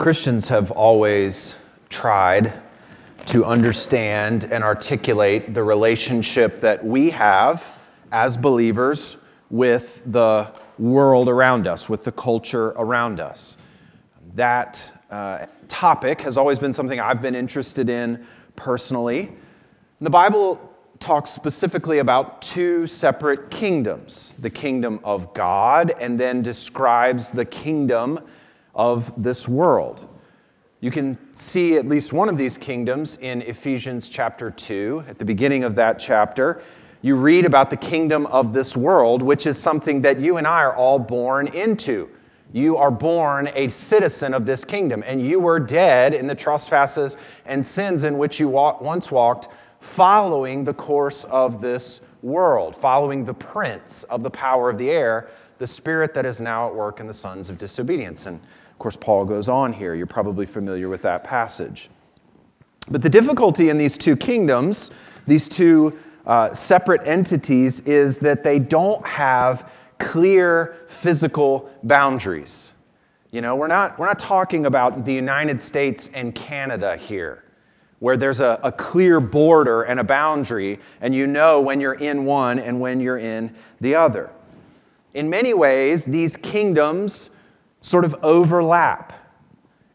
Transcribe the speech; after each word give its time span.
Christians 0.00 0.48
have 0.48 0.70
always 0.70 1.56
tried 1.90 2.54
to 3.26 3.44
understand 3.44 4.44
and 4.44 4.64
articulate 4.64 5.52
the 5.52 5.62
relationship 5.62 6.60
that 6.60 6.82
we 6.82 7.10
have 7.10 7.70
as 8.10 8.38
believers 8.38 9.18
with 9.50 10.00
the 10.06 10.50
world 10.78 11.28
around 11.28 11.66
us, 11.66 11.90
with 11.90 12.04
the 12.04 12.12
culture 12.12 12.68
around 12.68 13.20
us. 13.20 13.58
That 14.36 14.82
uh, 15.10 15.44
topic 15.68 16.22
has 16.22 16.38
always 16.38 16.58
been 16.58 16.72
something 16.72 16.98
I've 16.98 17.20
been 17.20 17.34
interested 17.34 17.90
in 17.90 18.26
personally. 18.56 19.30
The 20.00 20.08
Bible 20.08 20.72
talks 20.98 21.28
specifically 21.28 21.98
about 21.98 22.40
two 22.40 22.86
separate 22.86 23.50
kingdoms 23.50 24.34
the 24.38 24.48
kingdom 24.48 24.98
of 25.04 25.34
God, 25.34 25.92
and 26.00 26.18
then 26.18 26.40
describes 26.40 27.28
the 27.28 27.44
kingdom 27.44 28.20
of 28.80 29.12
this 29.22 29.46
world. 29.46 30.08
You 30.80 30.90
can 30.90 31.18
see 31.34 31.76
at 31.76 31.86
least 31.86 32.14
one 32.14 32.30
of 32.30 32.38
these 32.38 32.56
kingdoms 32.56 33.18
in 33.18 33.42
Ephesians 33.42 34.08
chapter 34.08 34.50
2. 34.50 35.04
At 35.06 35.18
the 35.18 35.24
beginning 35.26 35.64
of 35.64 35.74
that 35.74 36.00
chapter, 36.00 36.62
you 37.02 37.16
read 37.16 37.44
about 37.44 37.68
the 37.68 37.76
kingdom 37.76 38.24
of 38.28 38.54
this 38.54 38.74
world, 38.74 39.22
which 39.22 39.46
is 39.46 39.58
something 39.58 40.00
that 40.00 40.18
you 40.18 40.38
and 40.38 40.46
I 40.46 40.62
are 40.62 40.74
all 40.74 40.98
born 40.98 41.48
into. 41.48 42.08
You 42.54 42.78
are 42.78 42.90
born 42.90 43.50
a 43.54 43.68
citizen 43.68 44.32
of 44.32 44.46
this 44.46 44.64
kingdom, 44.64 45.04
and 45.06 45.20
you 45.20 45.40
were 45.40 45.60
dead 45.60 46.14
in 46.14 46.26
the 46.26 46.34
trespasses 46.34 47.18
and 47.44 47.64
sins 47.66 48.04
in 48.04 48.16
which 48.16 48.40
you 48.40 48.48
once 48.48 49.12
walked, 49.12 49.48
following 49.80 50.64
the 50.64 50.72
course 50.72 51.24
of 51.24 51.60
this 51.60 52.00
world, 52.22 52.74
following 52.74 53.24
the 53.24 53.34
prince 53.34 54.04
of 54.04 54.22
the 54.22 54.30
power 54.30 54.70
of 54.70 54.78
the 54.78 54.88
air, 54.90 55.28
the 55.58 55.66
spirit 55.66 56.14
that 56.14 56.24
is 56.24 56.40
now 56.40 56.66
at 56.66 56.74
work 56.74 56.98
in 56.98 57.06
the 57.06 57.12
sons 57.12 57.50
of 57.50 57.58
disobedience. 57.58 58.24
And 58.24 58.40
course, 58.80 58.96
Paul 58.96 59.24
goes 59.24 59.48
on 59.48 59.72
here. 59.72 59.94
You're 59.94 60.06
probably 60.06 60.46
familiar 60.46 60.88
with 60.88 61.02
that 61.02 61.22
passage. 61.22 61.88
But 62.90 63.02
the 63.02 63.08
difficulty 63.08 63.68
in 63.68 63.78
these 63.78 63.96
two 63.96 64.16
kingdoms, 64.16 64.90
these 65.26 65.46
two 65.46 65.96
uh, 66.26 66.52
separate 66.52 67.06
entities, 67.06 67.80
is 67.80 68.18
that 68.18 68.42
they 68.42 68.58
don't 68.58 69.06
have 69.06 69.70
clear 69.98 70.76
physical 70.88 71.70
boundaries. 71.84 72.72
You 73.30 73.42
know, 73.42 73.54
we're 73.54 73.68
not, 73.68 73.98
we're 73.98 74.06
not 74.06 74.18
talking 74.18 74.66
about 74.66 75.04
the 75.04 75.14
United 75.14 75.62
States 75.62 76.10
and 76.14 76.34
Canada 76.34 76.96
here, 76.96 77.44
where 78.00 78.16
there's 78.16 78.40
a, 78.40 78.58
a 78.64 78.72
clear 78.72 79.20
border 79.20 79.82
and 79.82 80.00
a 80.00 80.04
boundary, 80.04 80.80
and 81.00 81.14
you 81.14 81.28
know 81.28 81.60
when 81.60 81.80
you're 81.80 81.94
in 81.94 82.24
one 82.24 82.58
and 82.58 82.80
when 82.80 82.98
you're 82.98 83.18
in 83.18 83.54
the 83.80 83.94
other. 83.94 84.30
In 85.14 85.30
many 85.30 85.54
ways, 85.54 86.06
these 86.06 86.36
kingdoms 86.36 87.30
sort 87.80 88.04
of 88.04 88.14
overlap. 88.22 89.12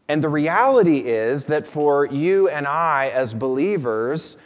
And 0.08 0.22
the 0.22 0.28
reality 0.28 0.98
is 0.98 1.46
that 1.46 1.66
for 1.66 2.06
you 2.06 2.48
and 2.48 2.66
I 2.66 3.08
as 3.08 3.34
believers, 3.34 4.36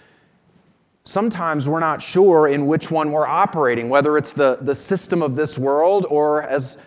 sometimes 1.05 1.69
we're 1.69 1.81
not 1.81 2.01
sure 2.01 2.49
in 2.49 2.67
which 2.67 2.91
one 2.91 3.13
we're 3.13 3.27
operating, 3.27 3.89
whether 3.89 4.17
it's 4.17 4.33
the, 4.33 4.59
the 4.61 4.75
system 4.75 5.23
of 5.23 5.37
this 5.37 5.59
world 5.59 6.07
or 6.09 6.43
as 6.43 6.79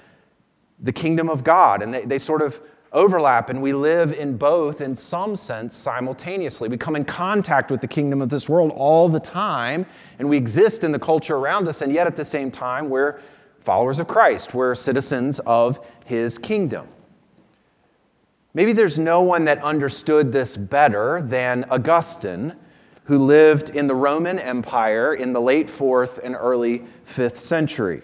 the 0.80 0.92
kingdom 0.92 1.30
of 1.30 1.44
God. 1.44 1.84
And 1.84 1.94
they, 1.94 2.02
they 2.06 2.18
sort 2.18 2.42
of 2.42 2.60
overlap, 2.92 3.50
and 3.50 3.62
we 3.62 3.74
live 3.74 4.12
in 4.12 4.38
both 4.38 4.80
in 4.80 4.96
some 4.96 5.36
sense 5.36 5.76
simultaneously. 5.76 6.70
We 6.70 6.78
come 6.78 6.96
in 6.96 7.06
contact 7.06 7.72
with 7.72 7.82
the 7.82 7.88
kingdom 7.88 8.22
of 8.22 8.30
this 8.30 8.48
world 8.48 8.72
all 8.76 9.10
the 9.10 9.20
time, 9.20 9.86
and 10.20 10.30
we 10.30 10.38
exist 10.38 10.84
in 10.84 10.92
the 10.92 11.00
culture 11.00 11.36
around 11.36 11.68
us, 11.68 11.82
and 11.82 11.92
yet 11.92 12.06
at 12.06 12.16
the 12.16 12.26
same 12.26 12.52
time, 12.52 12.90
we're 12.90 13.20
followers 13.62 14.00
of 14.00 14.08
Christ. 14.08 14.54
We're 14.54 14.76
citizens 14.76 15.40
of 15.40 15.80
his 16.06 16.38
kingdom. 16.38 16.88
Maybe 18.54 18.74
there's 18.74 19.00
no 19.00 19.22
one 19.22 19.46
that 19.46 19.64
understood 19.64 20.32
this 20.32 20.56
better 20.56 21.22
than 21.22 21.66
Augustine, 21.72 22.56
who 23.06 23.18
lived 23.18 23.70
in 23.72 23.88
the 23.88 23.96
Roman 23.96 24.38
Empire 24.40 25.14
in 25.14 25.34
the 25.34 25.42
late 25.42 25.68
4th 25.68 26.20
and 26.24 26.36
early 26.36 26.84
5th 27.06 27.38
century. 27.38 28.02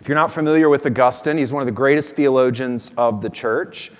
If 0.00 0.08
you're 0.08 0.16
not 0.16 0.30
familiar 0.30 0.68
with 0.68 0.86
Augustine, 0.86 1.38
he's 1.38 1.52
one 1.52 1.62
of 1.62 1.66
the 1.66 1.72
greatest 1.72 2.14
theologians 2.14 2.92
of 2.96 3.20
the 3.20 3.30
church. 3.30 3.92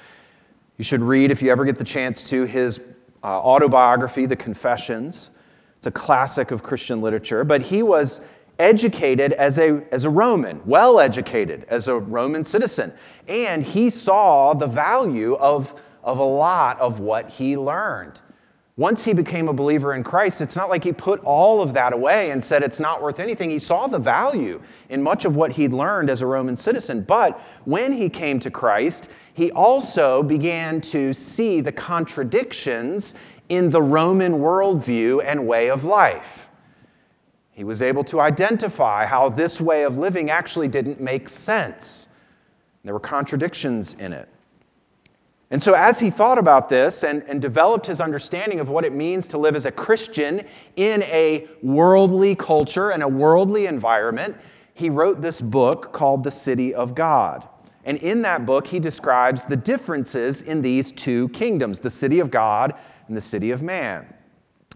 You 0.76 0.84
should 0.84 1.02
read, 1.02 1.30
if 1.30 1.42
you 1.42 1.50
ever 1.50 1.64
get 1.64 1.78
the 1.78 1.84
chance 1.84 2.22
to, 2.30 2.44
his 2.44 2.80
uh, 3.22 3.26
autobiography, 3.26 4.26
The 4.26 4.36
Confessions. 4.36 5.30
It's 5.76 5.86
a 5.86 5.90
classic 5.90 6.50
of 6.50 6.62
Christian 6.62 7.00
literature. 7.00 7.44
But 7.44 7.62
he 7.62 7.82
was 7.82 8.22
educated 8.60 9.32
as 9.32 9.58
a, 9.58 9.82
as 9.90 10.04
a 10.04 10.10
Roman, 10.10 10.60
well 10.66 11.00
educated 11.00 11.64
as 11.68 11.88
a 11.88 11.98
Roman 11.98 12.44
citizen. 12.44 12.92
And 13.26 13.64
he 13.64 13.88
saw 13.88 14.52
the 14.52 14.66
value 14.66 15.34
of, 15.36 15.74
of 16.04 16.18
a 16.18 16.24
lot 16.24 16.78
of 16.78 17.00
what 17.00 17.30
he 17.30 17.56
learned. 17.56 18.20
Once 18.76 19.04
he 19.04 19.12
became 19.12 19.48
a 19.48 19.52
believer 19.52 19.94
in 19.94 20.04
Christ, 20.04 20.40
it's 20.40 20.56
not 20.56 20.68
like 20.68 20.84
he 20.84 20.92
put 20.92 21.20
all 21.24 21.60
of 21.60 21.74
that 21.74 21.92
away 21.92 22.30
and 22.30 22.42
said 22.42 22.62
it's 22.62 22.80
not 22.80 23.02
worth 23.02 23.18
anything. 23.18 23.50
He 23.50 23.58
saw 23.58 23.86
the 23.86 23.98
value 23.98 24.60
in 24.90 25.02
much 25.02 25.24
of 25.24 25.36
what 25.36 25.52
he'd 25.52 25.72
learned 25.72 26.10
as 26.10 26.20
a 26.22 26.26
Roman 26.26 26.56
citizen. 26.56 27.02
But 27.02 27.40
when 27.64 27.92
he 27.92 28.08
came 28.08 28.40
to 28.40 28.50
Christ, 28.50 29.08
he 29.32 29.50
also 29.52 30.22
began 30.22 30.82
to 30.82 31.14
see 31.14 31.62
the 31.62 31.72
contradictions 31.72 33.14
in 33.48 33.70
the 33.70 33.82
Roman 33.82 34.34
worldview 34.34 35.22
and 35.24 35.46
way 35.46 35.68
of 35.68 35.84
life. 35.84 36.49
He 37.60 37.64
was 37.64 37.82
able 37.82 38.04
to 38.04 38.22
identify 38.22 39.04
how 39.04 39.28
this 39.28 39.60
way 39.60 39.82
of 39.82 39.98
living 39.98 40.30
actually 40.30 40.66
didn't 40.66 40.98
make 40.98 41.28
sense. 41.28 42.08
There 42.84 42.94
were 42.94 42.98
contradictions 42.98 43.92
in 43.92 44.14
it. 44.14 44.30
And 45.50 45.62
so, 45.62 45.74
as 45.74 46.00
he 46.00 46.08
thought 46.08 46.38
about 46.38 46.70
this 46.70 47.04
and, 47.04 47.22
and 47.24 47.42
developed 47.42 47.86
his 47.86 48.00
understanding 48.00 48.60
of 48.60 48.70
what 48.70 48.86
it 48.86 48.94
means 48.94 49.26
to 49.26 49.36
live 49.36 49.54
as 49.54 49.66
a 49.66 49.70
Christian 49.70 50.46
in 50.76 51.02
a 51.02 51.48
worldly 51.62 52.34
culture 52.34 52.92
and 52.92 53.02
a 53.02 53.08
worldly 53.08 53.66
environment, 53.66 54.38
he 54.72 54.88
wrote 54.88 55.20
this 55.20 55.42
book 55.42 55.92
called 55.92 56.24
The 56.24 56.30
City 56.30 56.74
of 56.74 56.94
God. 56.94 57.46
And 57.84 57.98
in 57.98 58.22
that 58.22 58.46
book, 58.46 58.68
he 58.68 58.78
describes 58.78 59.44
the 59.44 59.56
differences 59.58 60.40
in 60.40 60.62
these 60.62 60.92
two 60.92 61.28
kingdoms 61.28 61.80
the 61.80 61.90
city 61.90 62.20
of 62.20 62.30
God 62.30 62.72
and 63.06 63.14
the 63.14 63.20
city 63.20 63.50
of 63.50 63.62
man. 63.62 64.14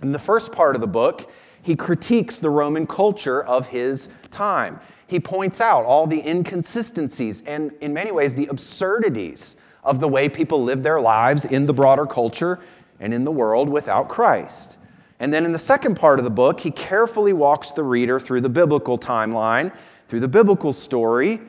In 0.03 0.13
the 0.13 0.19
first 0.19 0.53
part 0.53 0.75
of 0.75 0.83
the 0.83 0.87
book, 0.87 1.31
he 1.65 1.75
critiques 1.75 2.39
the 2.39 2.51
Roman 2.51 2.87
culture 2.87 3.43
of 3.43 3.69
his 3.69 4.11
time. 4.31 4.79
He 5.07 5.19
points 5.19 5.63
out 5.63 5.87
all 5.87 6.07
the 6.07 6.27
inconsistencies 6.29 7.41
and, 7.47 7.73
in 7.81 7.95
many 7.95 8.13
ways, 8.13 8.35
the 8.35 8.47
absurdities 8.49 9.57
of 9.83 9.99
the 9.99 10.09
way 10.09 10.29
people 10.29 10.63
live 10.63 10.83
their 10.83 11.01
lives 11.01 11.47
in 11.47 11.65
the 11.65 11.73
broader 11.73 12.05
culture 12.05 12.61
and 13.01 13.15
in 13.15 13.25
the 13.25 13.33
world 13.33 13.71
without 13.71 14.11
Christ. 14.11 14.77
And 15.19 15.33
then 15.33 15.47
in 15.47 15.53
the 15.53 15.59
second 15.59 15.95
part 15.95 16.19
of 16.19 16.27
the 16.27 16.31
book, 16.31 16.61
he 16.61 16.71
carefully 16.71 17.33
walks 17.33 17.73
the 17.73 17.83
reader 17.83 18.21
through 18.21 18.43
the 18.43 18.51
biblical 18.51 18.99
timeline, 18.99 19.75
through 20.07 20.21
the 20.21 20.29
biblical 20.29 20.73
story, 20.73 21.41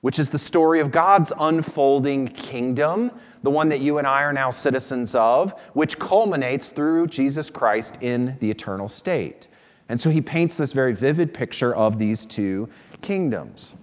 which 0.00 0.20
is 0.20 0.30
the 0.30 0.38
story 0.38 0.78
of 0.78 0.92
God's 0.92 1.32
unfolding 1.40 2.28
kingdom 2.28 3.10
the 3.42 3.50
one 3.50 3.68
that 3.70 3.80
you 3.80 3.98
and 3.98 4.06
I 4.06 4.22
are 4.22 4.32
now 4.32 4.50
citizens 4.50 5.14
of, 5.14 5.52
which 5.72 5.98
culminates 5.98 6.70
through 6.70 7.06
Jesus 7.06 7.50
Christ 7.50 7.98
in 8.00 8.36
the 8.40 8.50
eternal 8.50 8.88
state. 8.88 9.48
And 9.88 10.00
so 10.00 10.10
he 10.10 10.20
paints 10.20 10.56
this 10.56 10.72
very 10.72 10.94
vivid 10.94 11.34
picture 11.34 11.74
of 11.74 11.98
these 11.98 12.24
two 12.24 12.68
kingdoms. 13.00 13.74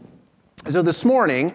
So 0.70 0.82
this 0.82 1.04
morning, 1.04 1.54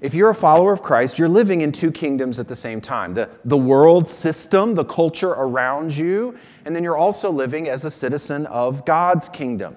if 0.00 0.14
you're 0.14 0.30
a 0.30 0.34
follower 0.34 0.72
of 0.72 0.82
Christ, 0.82 1.18
you're 1.18 1.28
living 1.28 1.62
in 1.62 1.72
two 1.72 1.90
kingdoms 1.90 2.38
at 2.38 2.48
the 2.48 2.56
same 2.56 2.80
time 2.80 3.14
the, 3.14 3.28
the 3.44 3.56
world 3.56 4.08
system, 4.08 4.74
the 4.74 4.84
culture 4.84 5.30
around 5.30 5.96
you, 5.96 6.36
and 6.64 6.74
then 6.74 6.84
you're 6.84 6.96
also 6.96 7.30
living 7.30 7.68
as 7.68 7.84
a 7.84 7.90
citizen 7.90 8.46
of 8.46 8.84
God's 8.84 9.28
kingdom. 9.28 9.76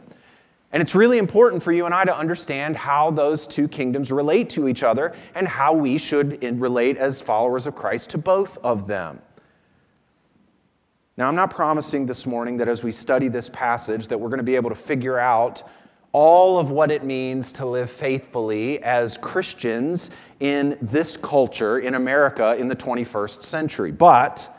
And 0.73 0.81
it's 0.81 0.95
really 0.95 1.17
important 1.17 1.61
for 1.61 1.71
you 1.71 1.85
and 1.85 1.93
I 1.93 2.05
to 2.05 2.17
understand 2.17 2.77
how 2.77 3.11
those 3.11 3.45
two 3.45 3.67
kingdoms 3.67 4.11
relate 4.11 4.49
to 4.51 4.67
each 4.67 4.83
other 4.83 5.13
and 5.35 5.47
how 5.47 5.73
we 5.73 5.97
should 5.97 6.41
relate 6.61 6.97
as 6.97 7.21
followers 7.21 7.67
of 7.67 7.75
Christ 7.75 8.11
to 8.11 8.17
both 8.17 8.57
of 8.63 8.87
them. 8.87 9.21
Now, 11.17 11.27
I'm 11.27 11.35
not 11.35 11.51
promising 11.51 12.05
this 12.05 12.25
morning 12.25 12.57
that 12.57 12.69
as 12.69 12.83
we 12.83 12.91
study 12.91 13.27
this 13.27 13.49
passage 13.49 14.07
that 14.07 14.17
we're 14.17 14.29
going 14.29 14.37
to 14.37 14.43
be 14.43 14.55
able 14.55 14.69
to 14.69 14.75
figure 14.75 15.19
out 15.19 15.61
all 16.13 16.57
of 16.57 16.71
what 16.71 16.91
it 16.91 17.03
means 17.03 17.51
to 17.53 17.65
live 17.65 17.89
faithfully 17.89 18.81
as 18.83 19.17
Christians 19.17 20.09
in 20.39 20.77
this 20.81 21.15
culture 21.17 21.79
in 21.79 21.95
America 21.95 22.55
in 22.57 22.67
the 22.67 22.75
21st 22.75 23.43
century. 23.43 23.91
But 23.91 24.49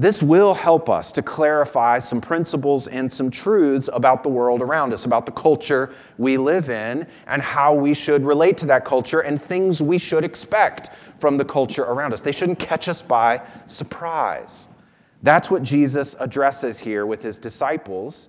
this 0.00 0.22
will 0.22 0.54
help 0.54 0.88
us 0.88 1.10
to 1.10 1.22
clarify 1.22 1.98
some 1.98 2.20
principles 2.20 2.86
and 2.86 3.10
some 3.10 3.32
truths 3.32 3.90
about 3.92 4.22
the 4.22 4.28
world 4.28 4.62
around 4.62 4.92
us, 4.92 5.04
about 5.04 5.26
the 5.26 5.32
culture 5.32 5.92
we 6.18 6.36
live 6.36 6.70
in, 6.70 7.04
and 7.26 7.42
how 7.42 7.74
we 7.74 7.94
should 7.94 8.24
relate 8.24 8.56
to 8.58 8.66
that 8.66 8.84
culture 8.84 9.20
and 9.20 9.42
things 9.42 9.82
we 9.82 9.98
should 9.98 10.24
expect 10.24 10.90
from 11.18 11.36
the 11.36 11.44
culture 11.44 11.82
around 11.82 12.12
us. 12.12 12.20
They 12.20 12.30
shouldn't 12.30 12.60
catch 12.60 12.88
us 12.88 13.02
by 13.02 13.42
surprise. 13.66 14.68
That's 15.24 15.50
what 15.50 15.64
Jesus 15.64 16.14
addresses 16.20 16.78
here 16.78 17.04
with 17.04 17.20
his 17.20 17.36
disciples 17.36 18.28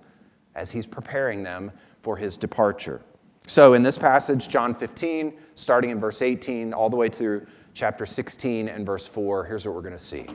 as 0.56 0.72
he's 0.72 0.88
preparing 0.88 1.44
them 1.44 1.70
for 2.02 2.16
his 2.16 2.36
departure. 2.36 3.00
So, 3.46 3.74
in 3.74 3.84
this 3.84 3.96
passage, 3.96 4.48
John 4.48 4.74
15, 4.74 5.34
starting 5.54 5.90
in 5.90 6.00
verse 6.00 6.20
18, 6.20 6.72
all 6.72 6.90
the 6.90 6.96
way 6.96 7.08
through 7.08 7.46
chapter 7.74 8.06
16 8.06 8.68
and 8.68 8.84
verse 8.84 9.06
4. 9.06 9.44
Here's 9.44 9.66
what 9.66 9.76
we're 9.76 9.82
going 9.82 9.92
to 9.92 9.98
see 9.98 10.26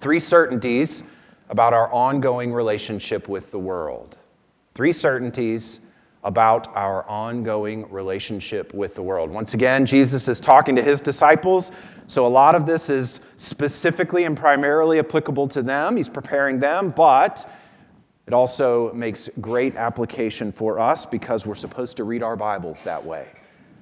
three 0.00 0.18
certainties 0.18 1.02
about 1.48 1.72
our 1.72 1.92
ongoing 1.92 2.52
relationship 2.52 3.28
with 3.28 3.50
the 3.50 3.58
world. 3.58 4.16
Three 4.74 4.92
certainties 4.92 5.80
about 6.24 6.74
our 6.74 7.08
ongoing 7.08 7.90
relationship 7.90 8.72
with 8.72 8.94
the 8.94 9.02
world. 9.02 9.30
Once 9.30 9.52
again, 9.54 9.84
Jesus 9.84 10.26
is 10.26 10.40
talking 10.40 10.74
to 10.74 10.82
his 10.82 11.00
disciples, 11.00 11.70
so 12.06 12.26
a 12.26 12.28
lot 12.28 12.54
of 12.54 12.64
this 12.64 12.88
is 12.88 13.20
specifically 13.36 14.24
and 14.24 14.36
primarily 14.36 14.98
applicable 14.98 15.48
to 15.48 15.62
them. 15.62 15.96
He's 15.96 16.08
preparing 16.08 16.58
them, 16.58 16.90
but 16.90 17.48
it 18.26 18.32
also 18.32 18.92
makes 18.94 19.28
great 19.40 19.76
application 19.76 20.50
for 20.50 20.78
us 20.78 21.04
because 21.04 21.46
we're 21.46 21.54
supposed 21.54 21.98
to 21.98 22.04
read 22.04 22.22
our 22.22 22.36
Bibles 22.36 22.80
that 22.82 23.04
way 23.04 23.28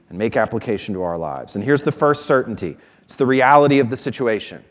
and 0.09 0.19
make 0.19 0.37
application 0.37 0.95
to 0.95 1.03
our 1.03 1.17
lives. 1.17 1.55
And 1.55 1.65
here's 1.65 1.83
the 1.83 1.93
first 1.93 2.27
certainty 2.27 2.77
it's 3.05 3.17
the 3.17 3.27
reality 3.27 3.79
of 3.79 3.89
the 3.89 3.97
situation. 3.97 4.65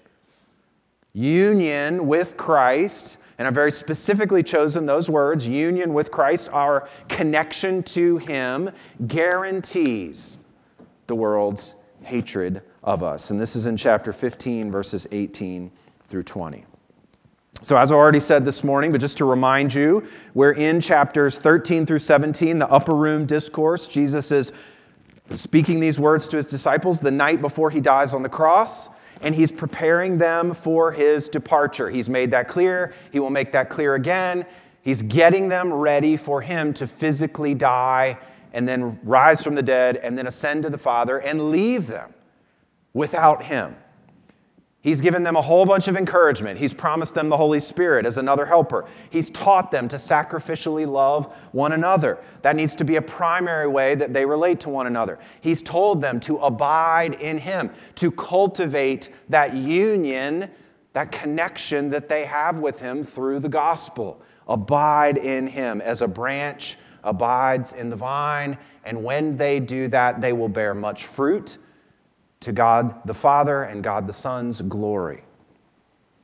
Union 1.13 2.08
with 2.08 2.38
Christ 2.38 3.18
and 3.42 3.48
I've 3.48 3.56
very 3.56 3.72
specifically 3.72 4.44
chosen 4.44 4.86
those 4.86 5.10
words 5.10 5.48
union 5.48 5.96
with 5.96 6.12
Christ, 6.12 6.48
our 6.54 6.88
connection 7.10 7.81
to 7.86 8.18
Him, 8.18 8.69
guarantees 9.08 10.38
the 11.08 11.16
world's 11.16 11.74
hatred 12.04 12.62
of 12.84 13.02
us. 13.02 13.31
And 13.31 13.42
this 13.42 13.56
is 13.56 13.66
in 13.66 13.78
chapter 13.78 14.13
15, 14.13 14.69
verses 14.69 15.08
18 15.12 15.72
through 16.08 16.22
20. 16.22 16.66
So, 17.63 17.75
as 17.78 17.92
I 17.92 17.96
already 17.96 18.19
said 18.19 18.46
this 18.46 18.63
morning, 18.63 18.92
but 18.92 19.02
just 19.02 19.18
to 19.18 19.25
remind 19.25 19.74
you, 19.74 20.08
we're 20.36 20.54
in 20.54 20.80
chapters 20.80 21.40
13 21.40 21.88
through 21.88 21.98
17, 21.98 22.60
the 22.60 22.69
upper 22.69 22.94
room 22.94 23.25
discourse. 23.25 23.88
Jesus 23.88 24.31
is 24.31 24.52
speaking 25.31 25.80
these 25.80 26.00
words 26.00 26.28
to 26.28 26.38
his 26.38 26.48
disciples 26.48 27.00
the 27.00 27.10
night 27.10 27.42
before 27.42 27.72
he 27.72 27.80
dies 27.80 28.13
on 28.13 28.22
the 28.22 28.30
cross 28.30 28.90
and 29.21 29.35
he's 29.35 29.51
preparing 29.51 30.18
them 30.18 30.53
for 30.53 30.91
his 30.91 31.29
departure. 31.29 31.89
He's 31.89 32.09
made 32.09 32.31
that 32.31 32.47
clear. 32.47 32.94
He 33.12 33.19
will 33.19 33.29
make 33.29 33.51
that 33.51 33.69
clear 33.69 33.95
again. 33.95 34.45
He's 34.81 35.01
getting 35.01 35.50
them 35.50 35.71
ready 35.71 36.18
for 36.18 36.41
him 36.41 36.73
to 36.75 36.88
physically 36.88 37.53
die 37.53 38.18
and 38.53 38.68
then 38.68 39.00
rise 39.03 39.44
from 39.44 39.56
the 39.56 39.63
dead 39.63 39.97
and 39.97 40.18
then 40.18 40.27
ascend 40.27 40.63
to 40.63 40.69
the 40.69 40.77
Father 40.77 41.19
and 41.19 41.51
leave 41.51 41.88
them 41.88 42.13
without 42.94 43.44
him. 43.44 43.75
He's 44.83 45.00
given 45.00 45.22
them 45.22 45.36
a 45.36 45.42
whole 45.42 45.68
bunch 45.68 45.88
of 45.88 45.95
encouragement. 45.95 46.57
He's 46.57 46.74
promised 46.74 47.13
them 47.13 47.30
the 47.30 47.38
Holy 47.38 47.60
Spirit 47.60 48.07
as 48.07 48.18
another 48.18 48.48
helper. 48.48 48.86
He's 49.12 49.30
taught 49.30 49.69
them 49.69 49.88
to 49.89 49.98
sacrificially 49.98 50.88
love 50.88 51.31
one 51.51 51.72
another. 51.72 52.18
That 52.42 52.56
needs 52.56 52.74
to 52.75 52.83
be 52.83 52.95
a 52.95 53.01
primary 53.01 53.68
way 53.68 53.94
that 53.94 54.12
they 54.12 54.25
relate 54.25 54.60
to 54.62 54.69
one 54.69 54.88
another. 54.88 55.19
He's 55.39 55.62
told 55.62 56.01
them 56.01 56.19
to 56.22 56.38
abide 56.38 57.13
in 57.16 57.38
Him, 57.38 57.69
to 57.95 58.10
cultivate 58.10 59.10
that 59.30 59.54
union, 59.54 60.50
that 60.94 61.12
connection 61.12 61.92
that 61.92 62.10
they 62.10 62.25
have 62.25 62.57
with 62.57 62.80
Him 62.80 63.04
through 63.04 63.42
the 63.42 63.50
gospel. 63.50 64.19
Abide 64.48 65.19
in 65.19 65.45
Him 65.45 65.80
as 65.81 66.01
a 66.01 66.07
branch 66.07 66.77
abides 67.04 67.74
in 67.74 67.89
the 67.89 67.95
vine. 67.95 68.57
And 68.84 69.04
when 69.04 69.38
they 69.38 69.60
do 69.60 69.88
that, 69.89 70.22
they 70.22 70.34
will 70.34 70.50
bear 70.50 70.74
much 70.74 71.06
fruit 71.06 71.60
to 72.41 72.51
God 72.51 73.05
the 73.05 73.13
Father 73.13 73.63
and 73.63 73.83
God 73.83 74.05
the 74.07 74.13
Son's 74.13 74.61
glory. 74.61 75.23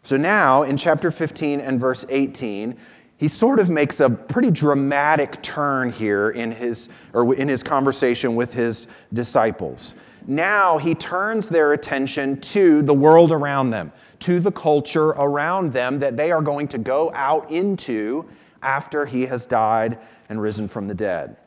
So 0.04 0.18
now, 0.18 0.64
in 0.64 0.78
chapter 0.78 1.12
15 1.12 1.60
and 1.60 1.80
verse 1.80 2.06
18, 2.10 2.78
he 3.18 3.28
sort 3.28 3.60
of 3.60 3.70
makes 3.70 4.00
a 4.00 4.10
pretty 4.10 4.52
dramatic 4.52 5.42
turn 5.42 5.92
here 5.92 6.30
in 6.30 6.52
his, 6.52 6.90
or 7.14 7.34
in 7.34 7.48
his 7.48 7.64
conversation 7.64 8.36
with 8.36 8.54
his 8.54 8.88
disciples. 9.14 9.96
Now 10.28 10.78
he 10.78 10.94
turns 10.94 11.50
their 11.50 11.74
attention 11.74 12.40
to 12.42 12.82
the 12.84 12.94
world 12.94 13.32
around 13.32 13.72
them, 13.72 13.92
to 14.20 14.40
the 14.40 14.52
culture 14.52 15.10
around 15.10 15.74
them 15.74 16.00
that 16.00 16.16
they 16.16 16.32
are 16.32 16.42
going 16.42 16.68
to 16.70 16.78
go 16.78 17.12
out 17.14 17.50
into 17.50 18.28
after 18.62 19.06
he 19.06 19.26
has 19.26 19.46
died 19.46 19.98
and 20.30 20.42
risen 20.42 20.68
from 20.68 20.88
the 20.88 20.94
dead. 20.94 21.38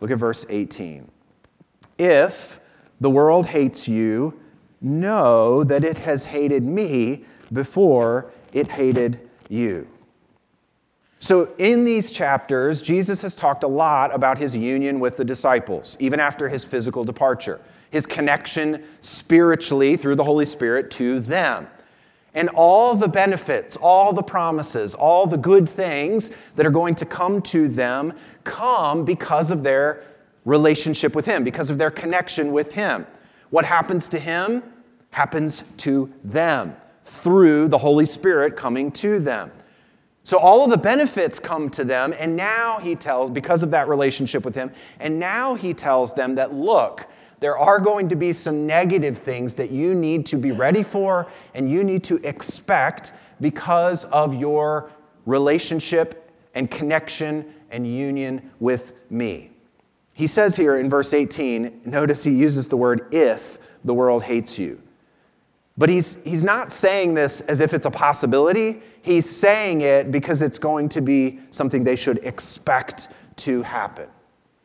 Look 0.00 0.10
at 0.10 0.18
verse 0.18 0.46
18. 0.48 1.08
If 1.98 2.59
the 3.00 3.10
world 3.10 3.46
hates 3.46 3.88
you, 3.88 4.38
know 4.80 5.64
that 5.64 5.84
it 5.84 5.98
has 5.98 6.26
hated 6.26 6.62
me 6.62 7.24
before 7.52 8.30
it 8.52 8.68
hated 8.68 9.28
you. 9.48 9.86
So, 11.22 11.52
in 11.58 11.84
these 11.84 12.10
chapters, 12.10 12.80
Jesus 12.80 13.20
has 13.22 13.34
talked 13.34 13.62
a 13.62 13.68
lot 13.68 14.14
about 14.14 14.38
his 14.38 14.56
union 14.56 15.00
with 15.00 15.18
the 15.18 15.24
disciples, 15.24 15.96
even 16.00 16.18
after 16.18 16.48
his 16.48 16.64
physical 16.64 17.04
departure, 17.04 17.60
his 17.90 18.06
connection 18.06 18.82
spiritually 19.00 19.96
through 19.96 20.14
the 20.14 20.24
Holy 20.24 20.46
Spirit 20.46 20.90
to 20.92 21.20
them. 21.20 21.68
And 22.32 22.48
all 22.50 22.94
the 22.94 23.08
benefits, 23.08 23.76
all 23.76 24.14
the 24.14 24.22
promises, 24.22 24.94
all 24.94 25.26
the 25.26 25.36
good 25.36 25.68
things 25.68 26.32
that 26.56 26.64
are 26.64 26.70
going 26.70 26.94
to 26.94 27.04
come 27.04 27.42
to 27.42 27.68
them 27.68 28.14
come 28.44 29.04
because 29.04 29.50
of 29.50 29.62
their 29.62 30.02
relationship 30.44 31.14
with 31.14 31.26
Him, 31.26 31.44
because 31.44 31.70
of 31.70 31.78
their 31.78 31.90
connection 31.90 32.52
with 32.52 32.72
Him. 32.72 33.06
What 33.50 33.64
happens 33.64 34.08
to 34.10 34.18
Him 34.18 34.62
happens 35.10 35.64
to 35.78 36.12
them 36.22 36.76
through 37.04 37.68
the 37.68 37.78
Holy 37.78 38.06
Spirit 38.06 38.56
coming 38.56 38.92
to 38.92 39.18
them. 39.18 39.50
So 40.22 40.38
all 40.38 40.64
of 40.64 40.70
the 40.70 40.76
benefits 40.76 41.38
come 41.38 41.70
to 41.70 41.84
them, 41.84 42.14
and 42.18 42.36
now 42.36 42.78
He 42.78 42.94
tells, 42.94 43.30
because 43.30 43.62
of 43.62 43.70
that 43.72 43.88
relationship 43.88 44.44
with 44.44 44.54
Him, 44.54 44.70
and 44.98 45.18
now 45.18 45.54
He 45.54 45.74
tells 45.74 46.12
them 46.12 46.34
that, 46.36 46.54
look, 46.54 47.06
there 47.40 47.56
are 47.56 47.80
going 47.80 48.08
to 48.10 48.16
be 48.16 48.32
some 48.32 48.66
negative 48.66 49.16
things 49.16 49.54
that 49.54 49.70
you 49.70 49.94
need 49.94 50.26
to 50.26 50.36
be 50.36 50.52
ready 50.52 50.82
for 50.82 51.26
and 51.54 51.70
you 51.70 51.82
need 51.82 52.04
to 52.04 52.16
expect 52.16 53.14
because 53.40 54.04
of 54.06 54.34
your 54.34 54.90
relationship 55.24 56.30
and 56.54 56.70
connection 56.70 57.54
and 57.70 57.86
union 57.86 58.50
with 58.60 58.92
me. 59.10 59.50
He 60.20 60.26
says 60.26 60.54
here 60.54 60.76
in 60.76 60.90
verse 60.90 61.14
18, 61.14 61.80
notice 61.86 62.22
he 62.22 62.30
uses 62.30 62.68
the 62.68 62.76
word 62.76 63.06
if 63.10 63.56
the 63.86 63.94
world 63.94 64.22
hates 64.22 64.58
you. 64.58 64.78
But 65.78 65.88
he's, 65.88 66.22
he's 66.24 66.42
not 66.42 66.70
saying 66.70 67.14
this 67.14 67.40
as 67.40 67.62
if 67.62 67.72
it's 67.72 67.86
a 67.86 67.90
possibility. 67.90 68.82
He's 69.00 69.26
saying 69.26 69.80
it 69.80 70.12
because 70.12 70.42
it's 70.42 70.58
going 70.58 70.90
to 70.90 71.00
be 71.00 71.40
something 71.48 71.84
they 71.84 71.96
should 71.96 72.18
expect 72.18 73.08
to 73.36 73.62
happen. 73.62 74.10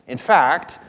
In 0.10 0.18
fact, 0.18 0.80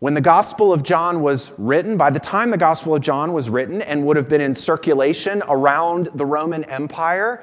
when 0.00 0.12
the 0.12 0.20
Gospel 0.20 0.74
of 0.74 0.82
John 0.82 1.22
was 1.22 1.50
written, 1.56 1.96
by 1.96 2.10
the 2.10 2.20
time 2.20 2.50
the 2.50 2.58
Gospel 2.58 2.94
of 2.94 3.00
John 3.00 3.32
was 3.32 3.48
written 3.48 3.80
and 3.80 4.04
would 4.04 4.18
have 4.18 4.28
been 4.28 4.42
in 4.42 4.54
circulation 4.54 5.42
around 5.48 6.10
the 6.14 6.26
Roman 6.26 6.64
Empire, 6.64 7.42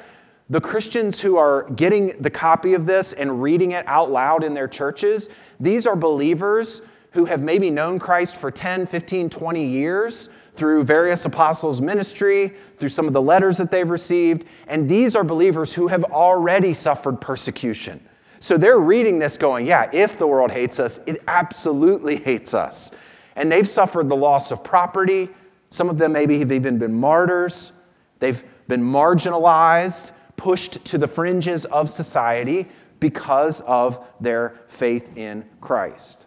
the 0.50 0.62
Christians 0.62 1.20
who 1.20 1.38
are 1.38 1.70
getting 1.72 2.14
the 2.22 2.30
copy 2.30 2.74
of 2.74 2.86
this 2.86 3.14
and 3.14 3.42
reading 3.42 3.72
it 3.72 3.86
out 3.88 4.12
loud 4.12 4.44
in 4.44 4.54
their 4.54 4.68
churches, 4.68 5.30
these 5.60 5.86
are 5.86 5.96
believers 5.96 6.82
who 7.12 7.26
have 7.26 7.42
maybe 7.42 7.70
known 7.70 8.00
Christ 8.00 8.38
for 8.38 8.50
10, 8.50 8.86
15, 8.86 9.30
20 9.30 9.66
years 9.66 10.30
through 10.54 10.84
various 10.84 11.26
apostles' 11.26 11.82
ministry, 11.82 12.54
through 12.78 12.90
some 12.90 13.08
of 13.08 13.14
the 13.14 13.22
letters 13.22 13.58
that 13.58 13.72
they've 13.72 13.90
received, 13.90 14.46
and 14.68 14.90
these 14.90 15.16
are 15.16 15.24
believers 15.24 15.74
who 15.74 15.88
have 15.88 16.04
already 16.06 16.74
suffered 16.74 17.22
persecution. 17.22 18.04
So 18.40 18.58
they're 18.58 18.80
reading 18.80 19.20
this 19.20 19.38
going, 19.38 19.68
yeah, 19.68 19.90
if 19.94 20.18
the 20.18 20.28
world 20.28 20.52
hates 20.52 20.80
us, 20.80 21.00
it 21.06 21.22
absolutely 21.28 22.16
hates 22.30 22.54
us. 22.54 22.92
And 23.36 23.52
they've 23.52 23.68
suffered 23.68 24.10
the 24.10 24.16
loss 24.16 24.52
of 24.52 24.64
property. 24.64 25.30
Some 25.70 25.90
of 25.90 25.98
them 25.98 26.14
maybe 26.14 26.40
have 26.40 26.52
even 26.52 26.80
been 26.80 26.94
martyrs. 26.94 27.72
They've 28.20 28.44
been 28.68 28.82
marginalized 28.82 30.12
pushed 30.38 30.86
to 30.86 30.98
the 30.98 31.08
fringes 31.08 31.66
of 31.66 31.90
society 31.90 32.68
because 33.00 33.62
of 33.62 34.06
their 34.22 34.60
faith 34.68 35.18
in 35.18 35.46
Christ. 35.60 36.26